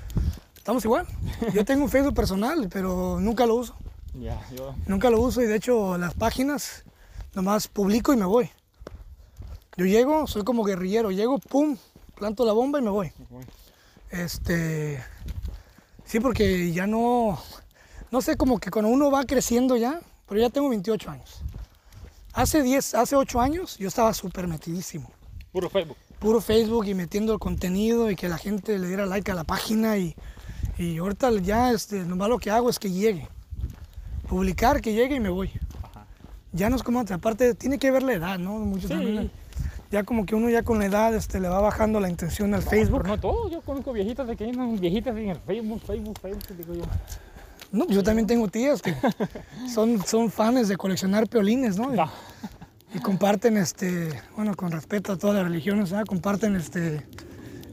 [0.56, 1.04] Estamos igual.
[1.52, 3.74] Yo tengo un Facebook personal, pero nunca lo uso.
[4.14, 4.72] Ya, yo.
[4.86, 6.84] Nunca lo uso y de hecho las páginas
[7.34, 8.48] nomás publico y me voy.
[9.76, 11.76] Yo llego, soy como guerrillero, llego, pum,
[12.14, 13.10] planto la bomba y me voy.
[13.28, 13.44] voy.
[14.10, 15.02] Este,
[16.04, 17.36] sí, porque ya no,
[18.12, 21.42] no sé, como que cuando uno va creciendo ya, pero ya tengo 28 años.
[22.32, 25.10] Hace 10, hace 8 años yo estaba súper metidísimo.
[25.50, 25.96] Puro Facebook.
[26.22, 29.42] Puro Facebook y metiendo el contenido y que la gente le diera like a la
[29.42, 30.14] página y,
[30.78, 33.28] y ahorita ya este, nomás lo que hago es que llegue.
[34.28, 35.50] Publicar, que llegue y me voy.
[35.82, 36.06] Ajá.
[36.52, 38.52] Ya no es como antes, aparte tiene que ver la edad, ¿no?
[38.60, 38.94] Muchos Sí.
[38.96, 39.30] también,
[39.90, 42.62] ya como que uno ya con la edad este, le va bajando la intención al
[42.62, 43.02] Facebook.
[43.02, 44.46] Pero no todo, yo conozco viejitas de que
[44.78, 46.84] viejitas en el Facebook, Facebook, Facebook, digo yo.
[47.72, 48.94] No, yo también tengo tías que
[49.74, 51.90] son, son fans de coleccionar peolines, No.
[52.94, 56.04] Y comparten, este, bueno, con respeto a todas las religiones, ¿verdad?
[56.06, 57.06] comparten este,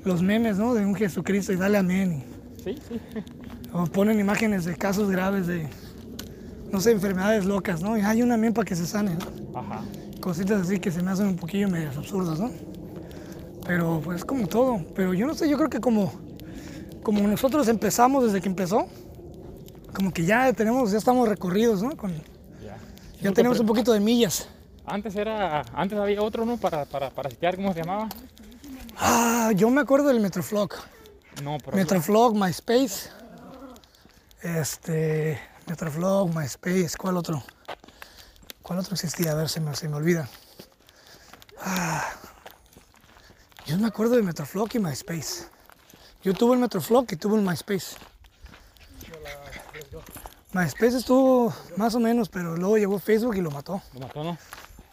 [0.05, 0.73] los memes, ¿no?
[0.73, 2.23] De un Jesucristo y dale amén.
[2.63, 2.95] Sí, sí.
[2.95, 5.67] y- o ponen imágenes de casos graves de,
[6.71, 7.97] no sé, enfermedades locas, ¿no?
[7.97, 9.59] Y hay un amén para que se sane, ¿no?
[9.59, 9.81] Ajá.
[10.21, 12.49] Cositas así que se me hacen un poquillo medias absurdas, ¿no?
[13.65, 14.83] Pero pues como todo.
[14.95, 16.11] Pero yo no sé, yo creo que como,
[17.03, 18.87] como nosotros empezamos desde que empezó,
[19.93, 21.95] como que ya tenemos, ya estamos recorridos, ¿no?
[21.95, 22.11] Con,
[23.21, 24.47] ya tenemos un poquito de millas.
[24.89, 26.57] Antes era, antes había otro, ¿no?
[26.57, 28.09] Para, para, para sitiar, ¿cómo se llamaba?
[28.97, 30.73] Ah, yo me acuerdo del Metroflog.
[31.43, 33.09] No, pero Metroflog, MySpace.
[34.41, 37.43] Este, Metroflog, MySpace, ¿cuál otro?
[38.63, 39.31] ¿Cuál otro existía?
[39.31, 40.27] A ver, se me, se me olvida.
[41.61, 42.09] Ah,
[43.67, 45.45] yo me acuerdo de Metroflog y MySpace.
[46.23, 47.95] Yo tuve el Metroflog y tuve el MySpace.
[50.51, 53.83] MySpace estuvo más o menos, pero luego llegó Facebook y lo mató.
[53.93, 54.37] lo mató, ¿no?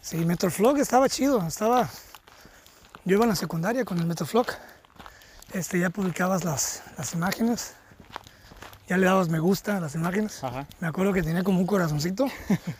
[0.07, 1.89] Sí, Metroflog estaba chido, estaba...
[3.03, 4.47] Yo iba en la secundaria con el Metroflog.
[5.51, 7.73] Este, ya publicabas las, las imágenes.
[8.87, 10.41] Ya le dabas me gusta a las imágenes.
[10.45, 12.27] Ajá, Me acuerdo que tenía como un corazoncito.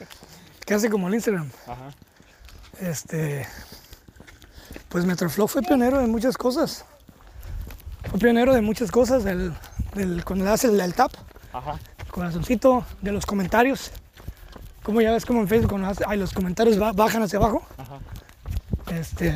[0.65, 1.49] Casi como el Instagram.
[1.65, 1.89] ajá.
[2.79, 3.45] este,
[4.87, 6.85] pues Metroflow fue pionero en muchas cosas.
[8.09, 9.53] Fue pionero de muchas cosas, el,
[9.95, 11.11] del- cuando le das el, el tap,
[11.51, 11.77] Ajá.
[12.09, 13.91] corazoncito, de los comentarios.
[14.87, 17.61] Como ya ves como en Facebook, cuando los comentarios ba- bajan hacia abajo.
[17.77, 17.99] Ajá.
[18.97, 19.31] Este,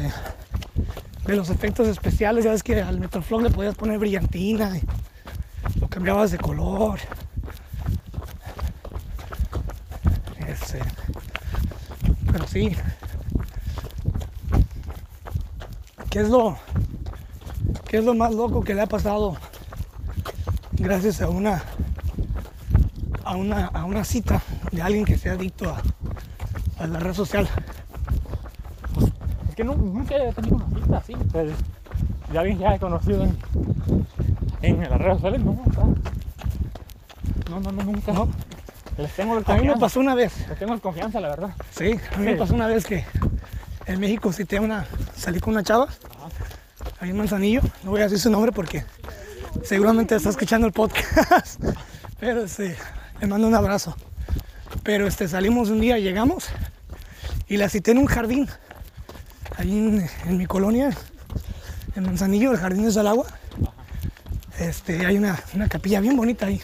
[1.28, 4.82] de los efectos especiales, ya ves que al Metroflow le podías poner brillantina y
[5.82, 7.00] lo cambiabas de color.
[10.48, 10.80] Este,
[12.32, 12.76] pero sí.
[16.10, 16.58] ¿Qué es lo
[17.90, 19.36] qué es lo más loco que le ha pasado
[20.74, 21.62] gracias a una
[23.26, 25.82] a una a una cita de alguien que sea adicto a,
[26.84, 27.48] a la red social?
[29.50, 31.52] Es que no- nunca he tenido una cita así, pues,
[32.32, 33.38] de alguien que haya conocido en,
[34.62, 35.54] en las redes sociales, no,
[37.50, 38.14] no, no, no, nunca.
[38.14, 38.30] ¿No?
[38.98, 40.34] Les tengo la A mí me pasó una vez.
[40.48, 41.56] les tengo la confianza, la verdad.
[41.72, 42.40] Sí, a mí me Sí.
[42.40, 43.06] pasó una vez que
[43.88, 45.88] en México cité una, salí con una chava,
[47.00, 48.86] ahí en Manzanillo, no voy a decir su nombre porque
[49.64, 51.62] seguramente está escuchando el podcast,
[52.20, 52.78] pero este,
[53.20, 53.96] le mando un abrazo.
[54.84, 56.50] Pero este, salimos un día, llegamos
[57.48, 58.48] y la cité en un jardín,
[59.58, 60.90] ahí en, en mi colonia,
[61.96, 63.28] en Manzanillo, el jardín es del agua.
[64.60, 66.62] Este, hay una, una capilla bien bonita ahí.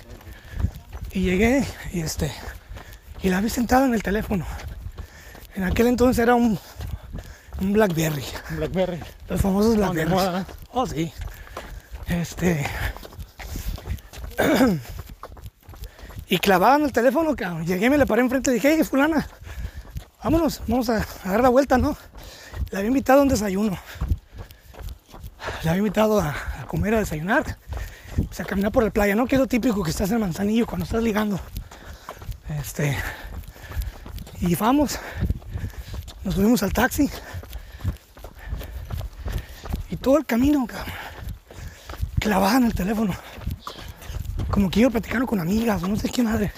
[1.12, 2.32] Y llegué y este,
[3.22, 4.46] y la vi sentada en el teléfono.
[5.56, 6.60] En aquel entonces era un,
[7.60, 9.00] un Blackberry, Blackberry.
[9.28, 10.14] los famosos Blackberry.
[10.72, 11.12] Oh, sí.
[12.08, 12.66] Este.
[16.30, 17.66] y clavada en el teléfono, cabrón.
[17.66, 19.28] Llegué, me le paré enfrente y dije, hey, fulana,
[20.24, 21.96] vámonos, vamos a, dar la vuelta, ¿no?
[22.72, 23.78] Le había invitado a un desayuno.
[25.64, 26.36] Le había invitado a,
[26.68, 27.58] comer, a desayunar.
[28.16, 29.26] Pues a caminar por la playa, ¿no?
[29.26, 31.40] Que es lo típico que estás en Manzanillo cuando estás ligando.
[32.60, 32.98] Este.
[34.42, 35.00] Y vamos.
[36.24, 37.10] Nos subimos al taxi.
[39.90, 40.94] Y todo el camino, cabrón,
[42.20, 43.14] clavada en el teléfono.
[44.52, 46.52] Como que iba platicando con amigas o no sé qué madre.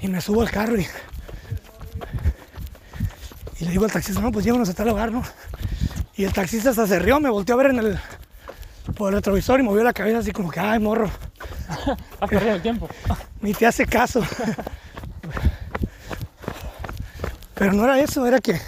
[0.00, 0.86] Y me subo al carro y,
[3.60, 5.22] y le digo al taxista, no, pues llévanos a tal lugar, ¿no?
[6.16, 7.98] Y el taxista hasta se rió, me volteó a ver en el,
[8.96, 11.10] por el retrovisor y movió la cabeza así como que, ay, morro,
[12.20, 12.88] Has perdido el tiempo.
[13.40, 14.22] ni te hace caso.
[17.54, 18.60] Pero no era eso, era que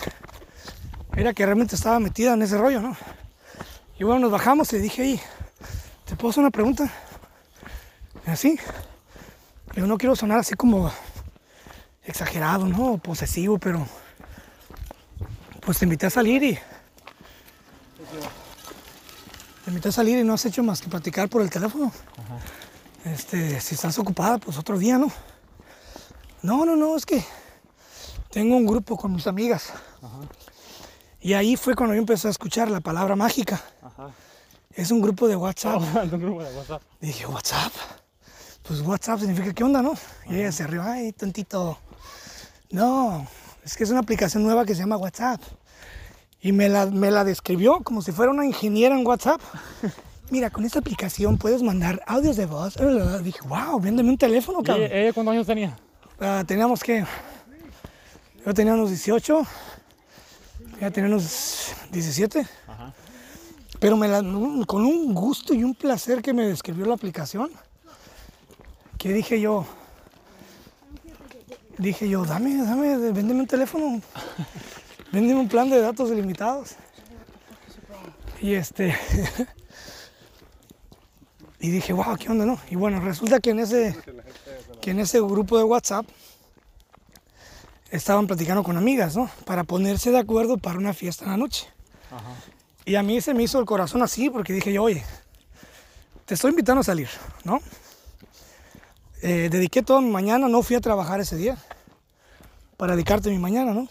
[1.16, 2.96] era que realmente estaba metida en ese rollo, ¿no?
[3.98, 5.20] Y bueno, nos bajamos y le dije, "Ey,
[6.06, 6.90] ¿te puedo hacer una pregunta?
[8.30, 8.58] Así.
[9.74, 10.90] Yo no quiero sonar así como
[12.04, 12.98] exagerado, ¿no?
[12.98, 13.84] Posesivo, pero
[15.60, 16.54] pues te invité a salir y
[19.64, 21.92] te invité a salir y no has hecho más que platicar por el teléfono.
[23.04, 25.10] Este, si estás ocupada, pues otro día, ¿no?
[26.42, 27.24] No, no, no, es que
[28.30, 29.72] tengo un grupo con mis amigas.
[31.20, 33.60] Y ahí fue cuando yo empecé a escuchar la palabra mágica.
[33.82, 34.10] Ajá.
[34.72, 35.82] Es un grupo de WhatsApp.
[36.12, 36.82] un grupo de WhatsApp.
[37.00, 37.72] Dije, WhatsApp.
[38.70, 39.94] Pues WhatsApp significa qué onda, ¿no?
[40.28, 41.76] Y ella se rió, ay, tantito.
[42.70, 43.26] No,
[43.64, 45.40] es que es una aplicación nueva que se llama WhatsApp.
[46.40, 49.40] Y me la, me la describió como si fuera una ingeniera en WhatsApp.
[50.30, 52.76] Mira, con esta aplicación puedes mandar audios de voz.
[53.24, 54.87] Dije, wow, véndeme un teléfono, ¿Y cabrón.
[54.87, 55.76] ella, ella cuántos años tenía?
[56.20, 57.04] Ah, teníamos que.
[58.46, 59.46] Yo tenía unos 18.
[60.78, 62.46] Ella tenía unos 17.
[62.68, 62.94] Ajá.
[63.80, 64.22] Pero me la-
[64.64, 67.50] con un gusto y un placer que me describió la aplicación.
[69.00, 69.64] Que dije yo.
[71.78, 74.02] Dije yo, dame, dame, véndeme un teléfono.
[75.10, 76.76] Véndeme un plan de datos ilimitados.
[78.42, 78.94] Y este.
[81.60, 82.60] y dije, wow, ¿qué onda, no?
[82.68, 83.96] Y bueno, resulta que en ese,
[84.82, 86.04] que en ese grupo de WhatsApp
[87.90, 89.30] estaban platicando con amigas, ¿no?
[89.46, 91.66] Para ponerse de acuerdo para una fiesta en la noche.
[92.10, 92.34] Ajá.
[92.84, 95.02] Y a mí se me hizo el corazón así porque dije yo, oye,
[96.26, 97.08] te estoy invitando a salir,
[97.44, 97.60] ¿no?
[99.22, 101.59] Eh, dediqué toda mi mañana, no fui a trabajar ese día
[102.78, 103.87] para dedicarte mi mañana, ¿no?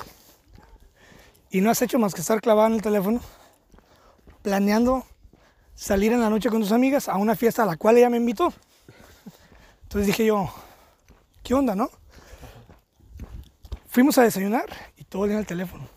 [1.52, 3.22] Y no has hecho más que estar clavada en el teléfono,
[4.42, 5.06] planeando
[5.76, 8.18] salir en la noche con tus amigas a una fiesta a la cual ella me
[8.18, 8.52] invitó.
[9.84, 10.52] Entonces dije yo,
[11.44, 11.92] ¿qué onda, no?
[13.88, 14.66] Fuimos a desayunar
[14.98, 15.88] y todo el día en el teléfono.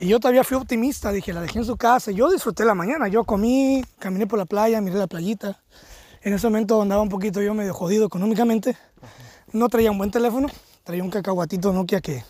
[0.00, 2.10] Y yo todavía fui optimista, dije, la dejé en su casa.
[2.10, 5.60] Yo disfruté la mañana, yo comí, caminé por la playa, miré la playita.
[6.22, 8.76] En ese momento andaba un poquito yo medio jodido económicamente.
[9.52, 10.48] No traía un buen teléfono,
[10.84, 12.22] traía un cacahuatito Nokia que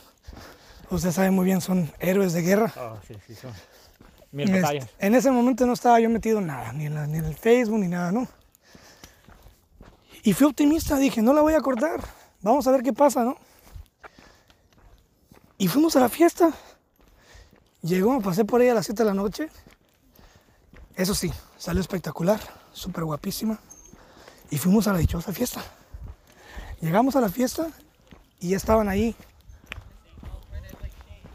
[0.90, 2.72] usted sabe muy bien, son héroes de guerra.
[2.76, 3.52] Ah, sí, sí, son
[4.30, 7.18] mil Este, en ese momento no estaba yo metido en nada, ni en, la- ni
[7.18, 8.28] en el Facebook, ni nada, ¿no?
[10.22, 12.00] Y fui optimista, dije, no la voy a cortar,
[12.42, 13.36] vamos a ver qué pasa, ¿no?
[15.56, 16.52] Y fuimos a la fiesta.
[17.82, 19.48] Llegó, pasé por ella a las 7 de la noche.
[20.94, 22.38] Eso sí, salió espectacular,
[22.72, 23.58] súper guapísima.
[24.50, 25.62] Y fuimos a la dichosa fiesta.
[26.80, 27.68] Llegamos a la fiesta
[28.40, 29.14] y ya estaban ahí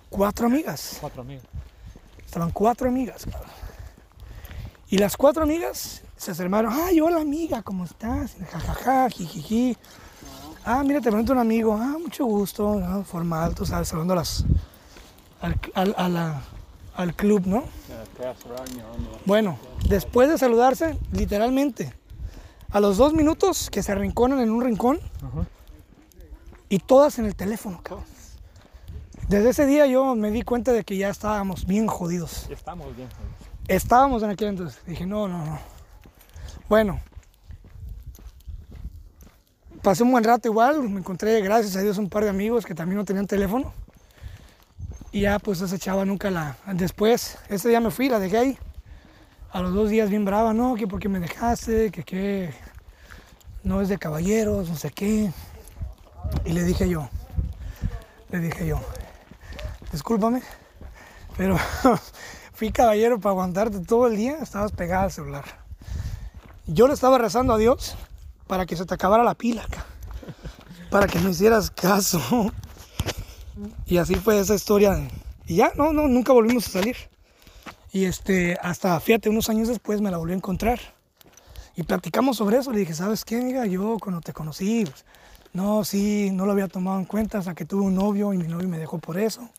[0.09, 0.97] cuatro amigas.
[1.01, 1.45] Cuatro amigos.
[2.25, 3.25] Estaban cuatro amigas.
[3.25, 3.49] cabrón.
[4.89, 6.71] Y las cuatro amigas se acercaron.
[6.73, 8.35] Ay, hola amiga, ¿cómo estás?
[8.51, 9.77] Jajaja, jijiji.
[10.65, 11.73] Ah, mira, te presento un amigo.
[11.79, 12.79] Ah, mucho gusto.
[12.79, 13.03] ¿no?
[13.03, 14.45] Formal, tú sabes, saludando a las,
[15.41, 16.41] al, al- a la-
[16.95, 17.63] al club, ¿no?
[19.25, 19.57] Bueno,
[19.89, 21.91] después de saludarse, literalmente,
[22.73, 25.47] a los dos minutos que se arrinconan en un rincón Ajá.
[26.69, 28.05] y todas en el teléfono, cabrón.
[29.29, 32.47] Desde ese día yo me di cuenta de que ya estábamos bien jodidos.
[32.49, 33.07] Estamos bien.
[33.67, 34.81] Estábamos en aquel entonces.
[34.85, 35.59] Dije, no, no, no.
[36.67, 36.99] Bueno.
[39.81, 40.89] Pasé un buen rato igual.
[40.89, 43.73] Me encontré, gracias a Dios, un par de amigos que también no tenían teléfono.
[45.11, 46.57] Y ya pues esa chava nunca la...
[46.73, 48.57] Después, ese día me fui, la dejé ahí.
[49.51, 52.53] A los dos días bien brava, no, que porque me dejaste, que qué,
[53.63, 55.31] no es de caballeros, no sé qué.
[56.45, 57.09] Y le dije yo,
[58.31, 58.79] le dije yo,
[59.91, 60.41] discúlpame,
[61.37, 61.57] pero
[62.53, 65.45] fui caballero para aguantarte todo el día, estabas pegada al celular.
[66.65, 67.95] Yo le estaba rezando a Dios
[68.47, 69.85] para que se te acabara la pila, ca,
[70.89, 72.21] para que me hicieras caso.
[73.85, 75.07] Y así fue esa historia.
[75.45, 76.95] Y ya, no, no, nunca volvimos a salir.
[77.91, 80.79] Y este, hasta, fíjate, unos años después me la volví a encontrar.
[81.75, 82.71] Y platicamos sobre eso.
[82.71, 83.65] Le dije, ¿sabes qué, amiga?
[83.65, 85.05] Yo cuando te conocí, pues,
[85.53, 88.47] no, sí, no lo había tomado en cuenta hasta que tuve un novio y mi
[88.47, 89.49] novio me dejó por eso.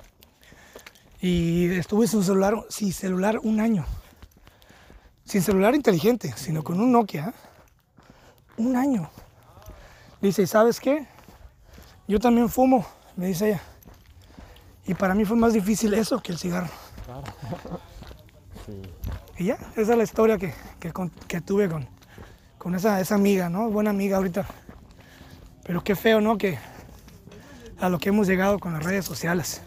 [1.21, 3.85] Y estuve sin celular, sin celular un año.
[5.25, 7.29] Sin celular inteligente, sino con un Nokia.
[7.29, 7.33] ¿eh?
[8.59, 9.11] Un año.
[10.21, 11.07] Dice, ¿y sabes qué?
[12.07, 12.85] Yo también fumo,
[13.17, 13.63] me dice ella.
[14.87, 16.69] Y para mí fue más difícil eso que el cigarro.
[17.07, 17.23] Claro.
[18.67, 18.83] Sí.
[19.39, 20.55] Y ya, esa es la historia que,
[21.29, 21.89] que tuve con,
[22.65, 23.69] con esa, esa amiga, ¿no?
[23.69, 24.47] Buena amiga ahorita.
[25.65, 26.37] Pero qué feo, ¿no?
[26.39, 26.59] Que
[27.79, 29.63] a lo que hemos llegado con las redes sociales.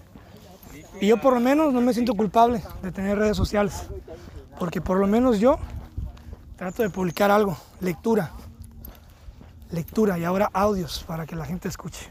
[0.99, 3.87] Y yo por lo menos no me siento culpable de tener redes sociales.
[4.59, 5.59] Porque por lo menos yo
[6.55, 8.31] trato de publicar algo, lectura.
[9.69, 12.07] Lectura y ahora audios para que la gente escuche.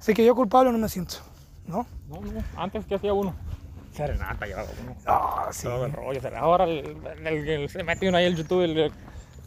[0.00, 1.16] Así que yo culpable no me siento,
[1.66, 1.86] ¿no?
[2.08, 2.42] No, no.
[2.56, 3.34] Antes que hacía uno.
[3.92, 4.96] Serenata llevaba uno.
[5.04, 5.64] Ah, sí.
[5.64, 6.20] Todo el rollo.
[6.38, 8.92] Ahora el, el- el- se mete uno ahí en YouTube, el,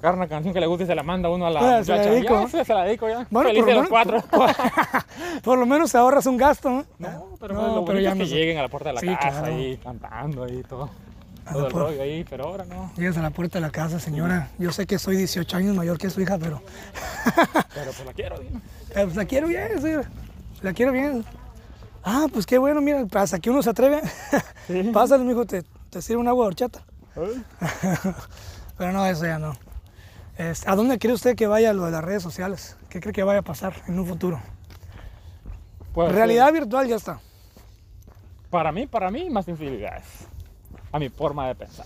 [0.04, 1.92] agarra una canción que le gusta y se la manda uno a la Ah, se
[1.92, 2.12] la muchacha.
[2.14, 2.48] dedico.
[2.52, 3.26] Ya, se la dedico ya.
[3.30, 5.04] Bueno, Feliz por de lo los menos- cuatro.
[5.44, 6.86] Por lo menos ahorras un gasto, ¿no?
[7.00, 8.94] No, pero No, lo pero bonito ya es que no lleguen a la puerta de
[8.96, 9.46] la Sí, casa claro.
[9.56, 10.90] ahí cantando ahí todo.
[11.46, 12.92] A Todo el rollo ahí, pero ahora no.
[12.96, 14.50] Llegas a la puerta de la casa, señora.
[14.60, 16.62] Yo sé que soy 18 años mayor que su hija, pero
[17.74, 18.58] Pero pues la quiero, dime.
[18.92, 20.10] eh, pues la quiero bien, señora.
[20.62, 21.26] La quiero bien.
[22.04, 24.02] Ah, pues qué bueno, mira, hasta que uno se atreve.
[24.68, 24.84] Sí.
[24.94, 26.84] Pásale, mijo, te, te sirve un agua de horchata.
[27.16, 27.44] Ay,
[28.78, 29.54] Pero no, eso ya no.
[30.66, 32.76] ¿A dónde cree usted que vaya lo de las redes sociales?
[32.90, 34.42] ¿Qué cree que vaya a pasar en un futuro?
[35.94, 37.14] Pues, Realidad virtual ya está.
[37.14, 38.12] eh,
[38.50, 40.06] para mí, para mí, más infidelidades.
[40.92, 41.86] A mi forma de pensar.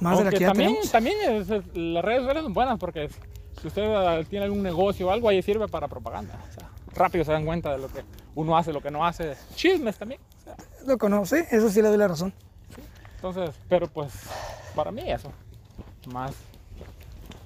[0.00, 0.90] Más de la que ya también, tenemos.
[0.92, 3.08] también es- es- las redes sociales son buenas porque
[3.60, 6.34] si usted ah, tiene algún negocio o algo, ahí sirve para propaganda.
[6.50, 8.02] O sea, rápido se dan cuenta de lo que
[8.34, 9.36] uno hace, lo que no hace.
[9.54, 10.20] Chismes también.
[10.40, 12.32] o sea, Lo conoce, eso sí le doy la razón.
[13.16, 14.12] entonces, pero pues,
[14.74, 15.30] para mí eso.
[16.12, 16.32] Más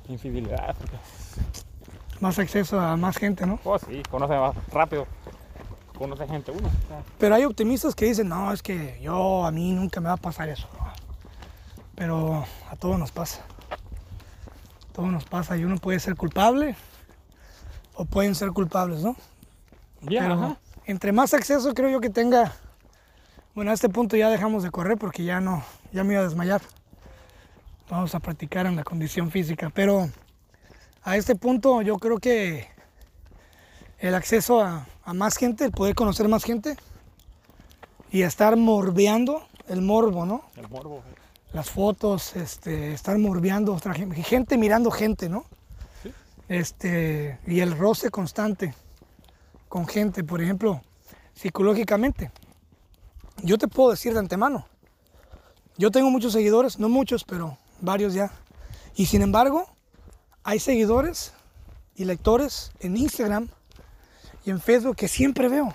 [0.08, 0.74] infidelidad.
[0.76, 0.96] Porque,
[2.20, 3.58] Más acceso a más gente, ¿no?
[3.58, 5.06] pues sí, conoce más rápido.
[5.96, 6.70] Conoce gente uno.
[7.18, 10.18] Pero hay optimistas que dicen, no, es que yo, a mí nunca me va a
[10.18, 10.68] pasar eso.
[11.94, 13.42] Pero a todos nos pasa.
[13.70, 16.76] A todos nos pasa y uno puede ser culpable
[17.94, 19.16] o pueden ser culpables, ¿no?
[20.00, 20.56] Bien, Pero ajá.
[20.86, 22.52] entre más acceso creo yo que tenga,
[23.56, 26.24] bueno, a este punto ya dejamos de correr porque ya no, ya me iba a
[26.24, 26.62] desmayar.
[27.90, 30.10] Vamos a practicar en la condición física, pero
[31.02, 32.68] a este punto yo creo que
[33.98, 36.76] el acceso a, a más gente, el poder conocer más gente
[38.10, 40.44] y estar morbeando, el morbo, ¿no?
[40.56, 41.02] El morbo.
[41.54, 45.46] las fotos, este, estar morbeando otra gente, gente mirando gente, ¿no?
[46.02, 46.12] Sí.
[46.48, 48.74] Este, y el roce constante
[49.70, 50.82] con gente, por ejemplo,
[51.32, 52.30] psicológicamente.
[53.42, 54.66] Yo te puedo decir de antemano,
[55.78, 58.30] yo tengo muchos seguidores, no muchos, pero varios ya.
[58.94, 59.66] Y sin embargo,
[60.42, 61.32] hay seguidores
[61.94, 63.48] y lectores en Instagram
[64.44, 65.74] y en Facebook que siempre veo.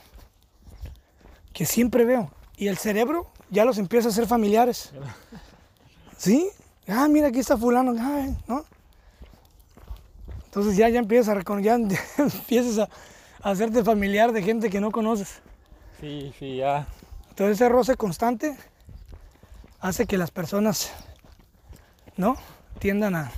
[1.54, 2.32] Que siempre veo.
[2.58, 4.91] Y el cerebro ya los empieza a hacer familiares.
[6.18, 6.49] ¿Sí?
[6.88, 8.66] Ah, mira, aquí está fulano, ay, ¿no?
[10.45, 12.89] Entonces ya, ya empiezas a reconocer, ya empiezas a,
[13.41, 15.41] a hacerte familiar de gente que no conoces.
[15.99, 16.88] Sí, sí, ya.
[17.30, 18.56] Entonces ese roce constante
[19.80, 20.91] hace que las personas,
[22.18, 22.36] ¿no?
[22.80, 23.32] Tiendan a,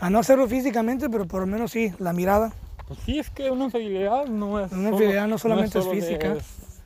[0.00, 2.52] a no hacerlo físicamente, pero por lo menos sí, la mirada.
[2.86, 4.70] Pues sí, es que una infidelidad no es.
[4.72, 6.36] Una infidelidad no solamente es solo de- física.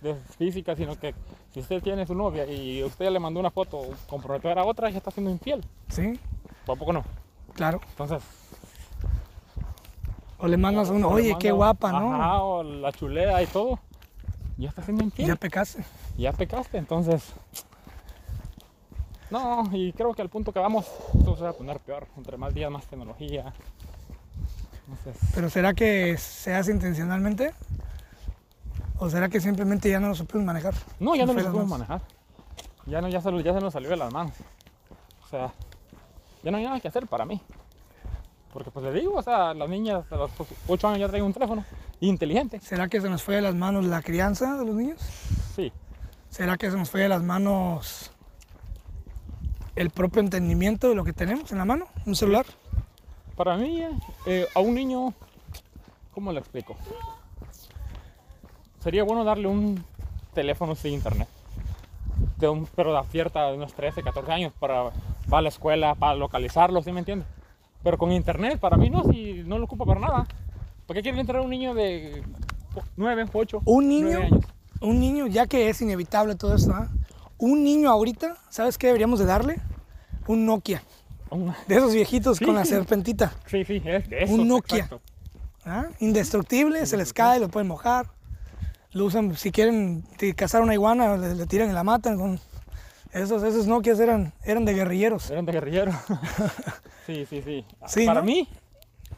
[0.03, 1.15] de física, sino que
[1.53, 4.99] si usted tiene su novia y usted le mandó una foto comprometedora a otra, ya
[4.99, 5.65] está siendo infiel.
[5.89, 6.19] Sí,
[6.67, 7.05] ¿O a poco no?
[7.55, 7.81] claro.
[7.91, 8.23] Entonces.
[10.39, 12.15] O le mandas a uno, oye, qué guapa, ¿no?
[12.15, 13.79] Ajá, o la chulea y todo.
[14.57, 15.29] Ya está siendo infiel.
[15.29, 15.85] Ya pecaste.
[16.17, 17.23] ya pecaste, entonces.
[19.31, 22.07] No, y creo que al punto que vamos, esto se va a poner peor.
[22.17, 23.53] Entre más días, más tecnología.
[24.89, 27.53] Entonces, Pero ¿será que se hace intencionalmente?
[28.99, 30.75] ¿O será que simplemente ya no lo supimos manejar?
[30.99, 31.69] no, ya no fue lo manos.
[31.69, 32.03] manejar.
[32.87, 34.33] Ya, no, ya, se, ya se nos salió de las manos.
[35.25, 35.53] O sea,
[36.43, 37.41] ya no hay nada que hacer para mí.
[38.53, 40.31] Porque pues le digo, o sea, las niñas a los
[40.67, 41.65] 8 años ya traen un teléfono
[42.01, 42.59] inteligente.
[42.61, 45.01] ¿Será que se nos fue de las manos la crianza de los niños?
[45.55, 45.73] Sí,
[46.31, 48.11] ¿Será que se nos fue de las manos
[49.77, 51.87] el propio entendimiento de lo que tenemos en la mano?
[52.07, 52.47] ¿Un celular?
[53.37, 53.83] para mí,
[54.27, 55.15] eh, a un niño,
[56.13, 56.77] ¿cómo le explico?
[58.83, 59.83] Sería bueno darle un
[60.35, 61.27] teléfono sin internet.
[62.37, 64.91] De un, pero de cierta, de unos 13, 14 años para,
[65.29, 67.25] para a la escuela, para localizarlo, ¿sí me entiende?
[67.83, 70.27] Pero con internet, para mí no, si no lo ocupa para nada.
[70.87, 72.23] ¿Por qué quiere entrar un niño de
[72.97, 74.45] 9, 8, Un 9 niño, años?
[74.83, 76.89] un niño, ya que es inevitable todo esto, ¿ah?
[77.41, 79.57] Un niño ahorita, ¿sabes qué deberíamos de darle?
[80.27, 80.83] Un Nokia,
[81.67, 82.45] de esos viejitos Sí.
[82.45, 84.33] con la serpentita, Sí, sí, es de eso.
[84.35, 84.89] Un Nokia.
[85.65, 85.87] ¿ah?
[86.01, 88.07] indestructible, se les cae, lo pueden mojar,
[88.93, 90.03] lo usan, si quieren
[90.37, 92.19] cazar una iguana, le, le tiran y la matan.
[92.19, 92.41] Con...
[93.13, 95.31] Esos, esos Nokias eran, eran de guerrilleros.
[95.31, 95.93] Eran de guerrillero.
[97.07, 97.65] sí, sí, sí.
[97.87, 98.27] Sí, para ¿no?
[98.27, 98.49] mí,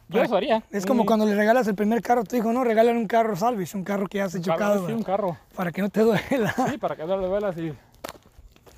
[0.09, 0.63] yo eso haría.
[0.71, 3.35] Es como cuando le regalas el primer carro a tu hijo, no, regálale un carro
[3.37, 5.37] salvage, un carro que ya carro, chocado, sí, un carro.
[5.55, 7.73] para que no te duela, Sí, para que darle velas y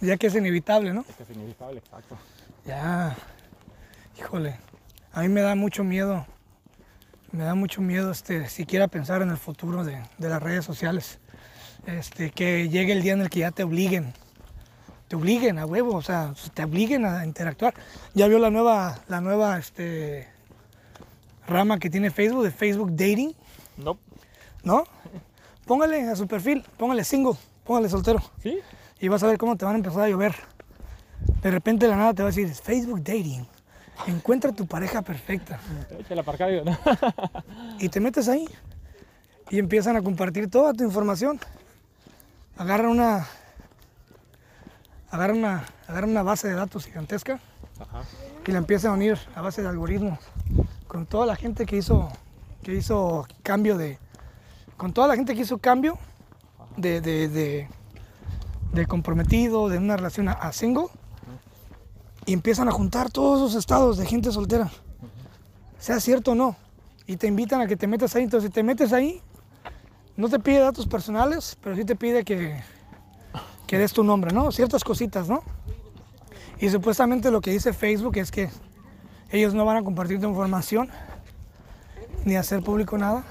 [0.05, 1.05] ya que es inevitable, ¿no?
[1.09, 2.17] es que es inevitable, exacto.
[2.67, 3.17] Ya,
[4.19, 4.57] híjole,
[5.13, 6.27] a mí me da mucho miedo,
[7.33, 11.19] me da mucho miedo este, siquiera pensar en el futuro de, de las redes sociales,
[11.87, 14.13] este, que llegue el día en el que ya te obliguen,
[15.09, 17.75] te obliguen a huevo, o sea, te obliguen a interactuar.
[18.15, 20.29] Ya vio la nueva, la nueva, este,
[21.47, 23.35] rama que tiene Facebook, de Facebook Dating,
[23.77, 23.99] No,
[24.63, 24.85] ¿no?
[25.67, 27.35] Póngale a su perfil, póngale single,
[27.65, 28.61] póngale soltero sí,
[29.01, 30.35] y vas a ver cómo te van a empezar a llover.
[31.43, 33.47] De repente de la nada te va a decir, Facebook Dating,
[34.07, 35.59] encuentra tu pareja perfecta.
[36.35, 36.79] acá, digo, ¿no?
[37.79, 38.47] Y te metes ahí
[39.51, 41.39] y empiezan a compartir toda tu información.
[42.57, 43.27] Agarran una,
[45.11, 47.41] agarran una, agarran una base de datos gigantesca
[47.81, 48.03] Ajá.
[48.47, 50.19] y la empiezan a unir a base de algoritmos
[50.87, 52.09] con toda la gente que hizo,
[52.63, 53.99] que hizo cambio de,
[54.77, 55.99] con toda la gente que hizo cambio
[56.77, 57.69] de, de, de,
[58.75, 60.87] de comprometido, de una relación a, single,
[62.27, 64.71] y empiezan a juntar todos esos estados de gente soltera,
[65.79, 66.57] sea cierto o no,
[67.07, 68.25] y te invitan a que te metas ahí.
[68.25, 69.21] Entonces, si te metes ahí,
[70.17, 72.63] no te pide datos personales, pero sí te pide que,
[73.67, 74.51] que des tu nombre, ¿no?
[74.53, 75.43] Ciertas cositas, ¿no?
[76.59, 78.49] Y supuestamente lo que dice Facebook es que
[79.31, 80.89] ellos no van a compartir tu información
[82.25, 83.25] ni hacer público nada,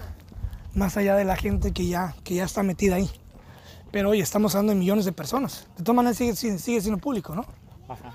[0.76, 3.10] más allá de la gente que ya, que ya está metida ahí.
[3.94, 5.68] Pero oye, estamos hablando de millones de personas.
[5.78, 7.46] De todas maneras sigue, sigue- siendo público, ¿no?
[7.88, 8.12] Ajá.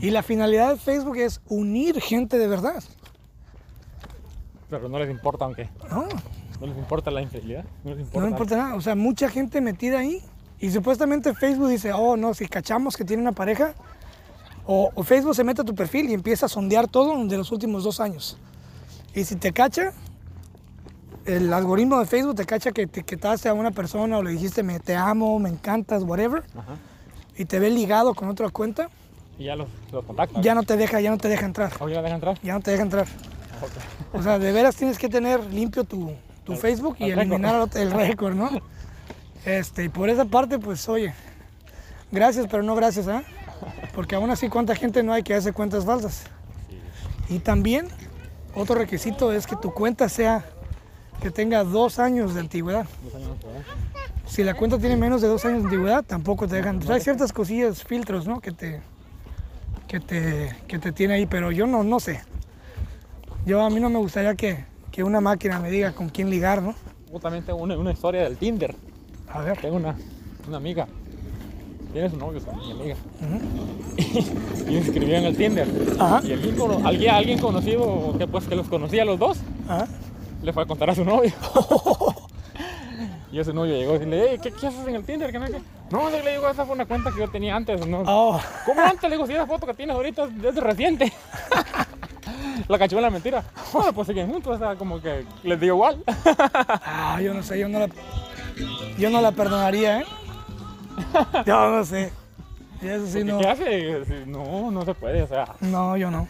[0.00, 2.82] Y la finalidad de Facebook es unir gente de verdad,
[4.68, 6.06] Pero no les importa, aunque ¿no?
[6.60, 7.64] no les importa la infidelidad.
[7.84, 8.20] No les importa.
[8.20, 8.74] No importa nada.
[8.74, 10.20] O sea, mucha gente metida ahí.
[10.58, 13.74] Y supuestamente Facebook dice, oh, no, si cachamos que tiene una pareja,
[14.66, 17.50] o, o Facebook se mete a tu perfil y empieza a sondear todo de los
[17.52, 18.36] últimos dos años.
[19.14, 19.92] Y si te cacha,
[21.24, 24.62] el algoritmo de Facebook te cacha que te etiquetaste a una persona o le dijiste,
[24.62, 26.76] me, te amo, me encantas, whatever, Ajá.
[27.36, 28.88] y te ve ligado con otra cuenta,
[29.38, 30.04] Y ya los, los
[30.42, 31.72] ya no te deja, ya no te deja entrar.
[31.80, 32.38] ¿O ya la dejan entrar?
[32.42, 33.06] Ya no te deja entrar.
[34.12, 36.12] O sea, de veras tienes que tener limpio tu,
[36.44, 38.50] tu Facebook y el eliminar el récord, ¿no?
[39.44, 41.14] Este, y por esa parte, pues oye,
[42.10, 43.22] gracias, pero no gracias, ¿ah?
[43.94, 46.24] Porque aún así, ¿cuánta gente no hay que hace cuentas falsas?
[47.28, 47.88] Y también,
[48.54, 50.44] otro requisito es que tu cuenta sea,
[51.20, 52.86] que tenga dos años de antigüedad.
[54.26, 56.78] Si la cuenta tiene menos de dos años de antigüedad, tampoco te dejan.
[56.78, 58.40] O sea, hay ciertas cosillas, filtros, ¿no?
[58.40, 58.80] Que te,
[59.88, 62.20] que te, que te tiene ahí, pero yo no, no sé.
[63.44, 66.62] Yo a mí no me gustaría que, que una máquina me diga con quién ligar,
[66.62, 66.74] ¿no?
[67.12, 68.74] Yo también tengo una, una historia del Tinder.
[69.28, 69.58] A ver.
[69.60, 69.96] Tengo una,
[70.46, 70.86] una amiga.
[71.92, 72.94] Tiene su novio, su mi amiga.
[74.68, 75.66] y me escribió en el Tinder.
[75.98, 76.20] Ajá.
[76.24, 79.88] Y alguien, cono- alguien, alguien conocido que pues que los conocía a los dos, Ajá.
[80.42, 81.32] Le fue a contar a su novio.
[83.32, 85.30] Y ese novio llegó y le hey, ¿qué, ¿qué haces en el Tinder?
[85.30, 85.60] ¿Qué no, qué?
[85.90, 87.86] no le digo, esa fue una cuenta que yo tenía antes.
[87.86, 88.02] ¿no?
[88.06, 89.02] Oh, ¿Cómo antes?
[89.08, 91.12] Le digo, si esa foto que tienes ahorita es de reciente.
[92.68, 93.44] la cachó en la mentira.
[93.72, 96.02] Bueno, pues siguen juntos, o sea, como que les digo igual.
[96.84, 97.88] ah, yo no sé, yo no la,
[98.98, 100.04] yo no la perdonaría, ¿eh?
[101.46, 102.12] Yo no sé.
[102.82, 103.38] Y eso sí no.
[103.38, 104.26] ¿Qué hace?
[104.26, 105.54] No, no se puede, o sea.
[105.60, 106.26] No, yo no.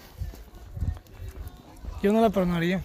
[2.03, 2.83] Yo no la perdonaría.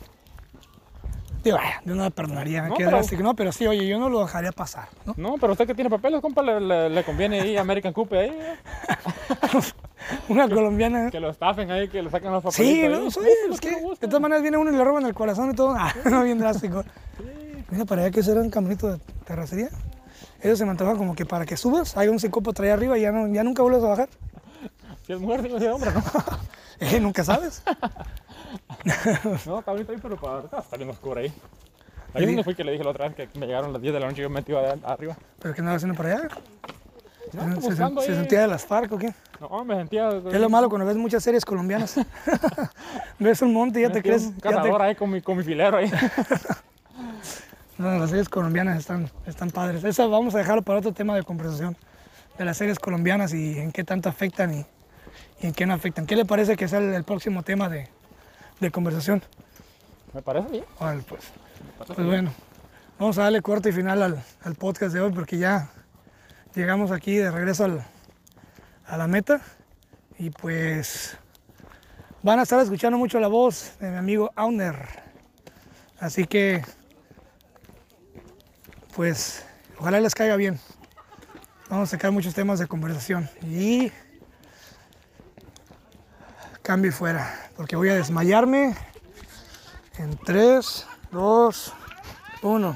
[1.45, 3.21] Digo, yo no la perdonaría, No, pero- drástico.
[3.23, 5.13] No, pero sí, oye, yo no lo dejaría pasar, ¿no?
[5.15, 8.29] No, pero usted que tiene papeles, compa, le, le- le conviene ahí American Coupe ahí,
[8.29, 8.55] ¿eh?
[10.29, 11.09] Una colombiana.
[11.11, 12.65] que lo estafen ahí, que le saquen los papelitos.
[12.75, 15.13] Sí, no, sí, Búsquelo, es que de todas maneras viene uno y le roban el
[15.13, 15.75] corazón y todo.
[15.77, 16.83] Ah, no, bien drástico.
[17.69, 19.69] Mira, para allá que será un caminito de terracería.
[20.41, 23.01] Eso se me antoja como que para que subas, hay un psicópata ahí arriba y
[23.01, 24.09] ya, no, ya nunca vuelves a bajar.
[25.05, 26.03] Si es mujer, si es hombre, ¿no?
[26.79, 27.63] Eh, nunca sabes.
[29.45, 31.33] No, está bonito ahí, pero para ahorita está bien oscuro ahí.
[32.13, 33.99] Ahí donde fui que le dije la otra vez que me llegaron las 10 de
[33.99, 35.17] la noche y yo metido allá arriba.
[35.39, 36.29] Pero que andaba haciendo para allá.
[37.33, 38.15] No, se, ahí.
[38.15, 39.13] sentía de las FARC o qué.
[39.41, 40.09] No, me sentía...
[40.09, 41.95] ¿Qué es lo malo cuando ves muchas series colombianas?
[43.19, 44.23] ves un monte y ya te crees.
[44.27, 45.91] Un ya te- ahí con mi, con mi filero ahí.
[47.77, 49.83] No, las series colombianas están, están padres.
[49.83, 51.75] Eso vamos a dejarlo para otro tema de conversación.
[52.37, 54.65] De las series colombianas y en qué tanto afectan y,
[55.41, 56.05] y en qué no afectan.
[56.05, 57.89] ¿Qué le parece que sea el, el próximo tema de,
[58.59, 59.21] de conversación?
[60.13, 60.65] me parece bien.
[60.79, 61.21] Órale, pues.
[61.77, 62.07] Pues bien.
[62.07, 62.31] bueno,
[62.97, 65.69] vamos a darle corte y final al, al podcast de hoy porque ya
[66.55, 67.85] llegamos aquí de regreso al-
[68.87, 69.41] a la meta
[70.17, 71.17] y pues
[72.23, 74.77] van a estar escuchando mucho la voz de mi amigo Auner.
[75.99, 76.63] Así que
[78.95, 79.45] pues
[79.77, 80.59] ojalá les caiga bien.
[81.69, 83.91] Vamos a sacar muchos temas de conversación y
[86.61, 88.75] cambio y fuera porque voy a desmayarme
[89.97, 91.73] en 3, 2,
[92.41, 92.75] 1.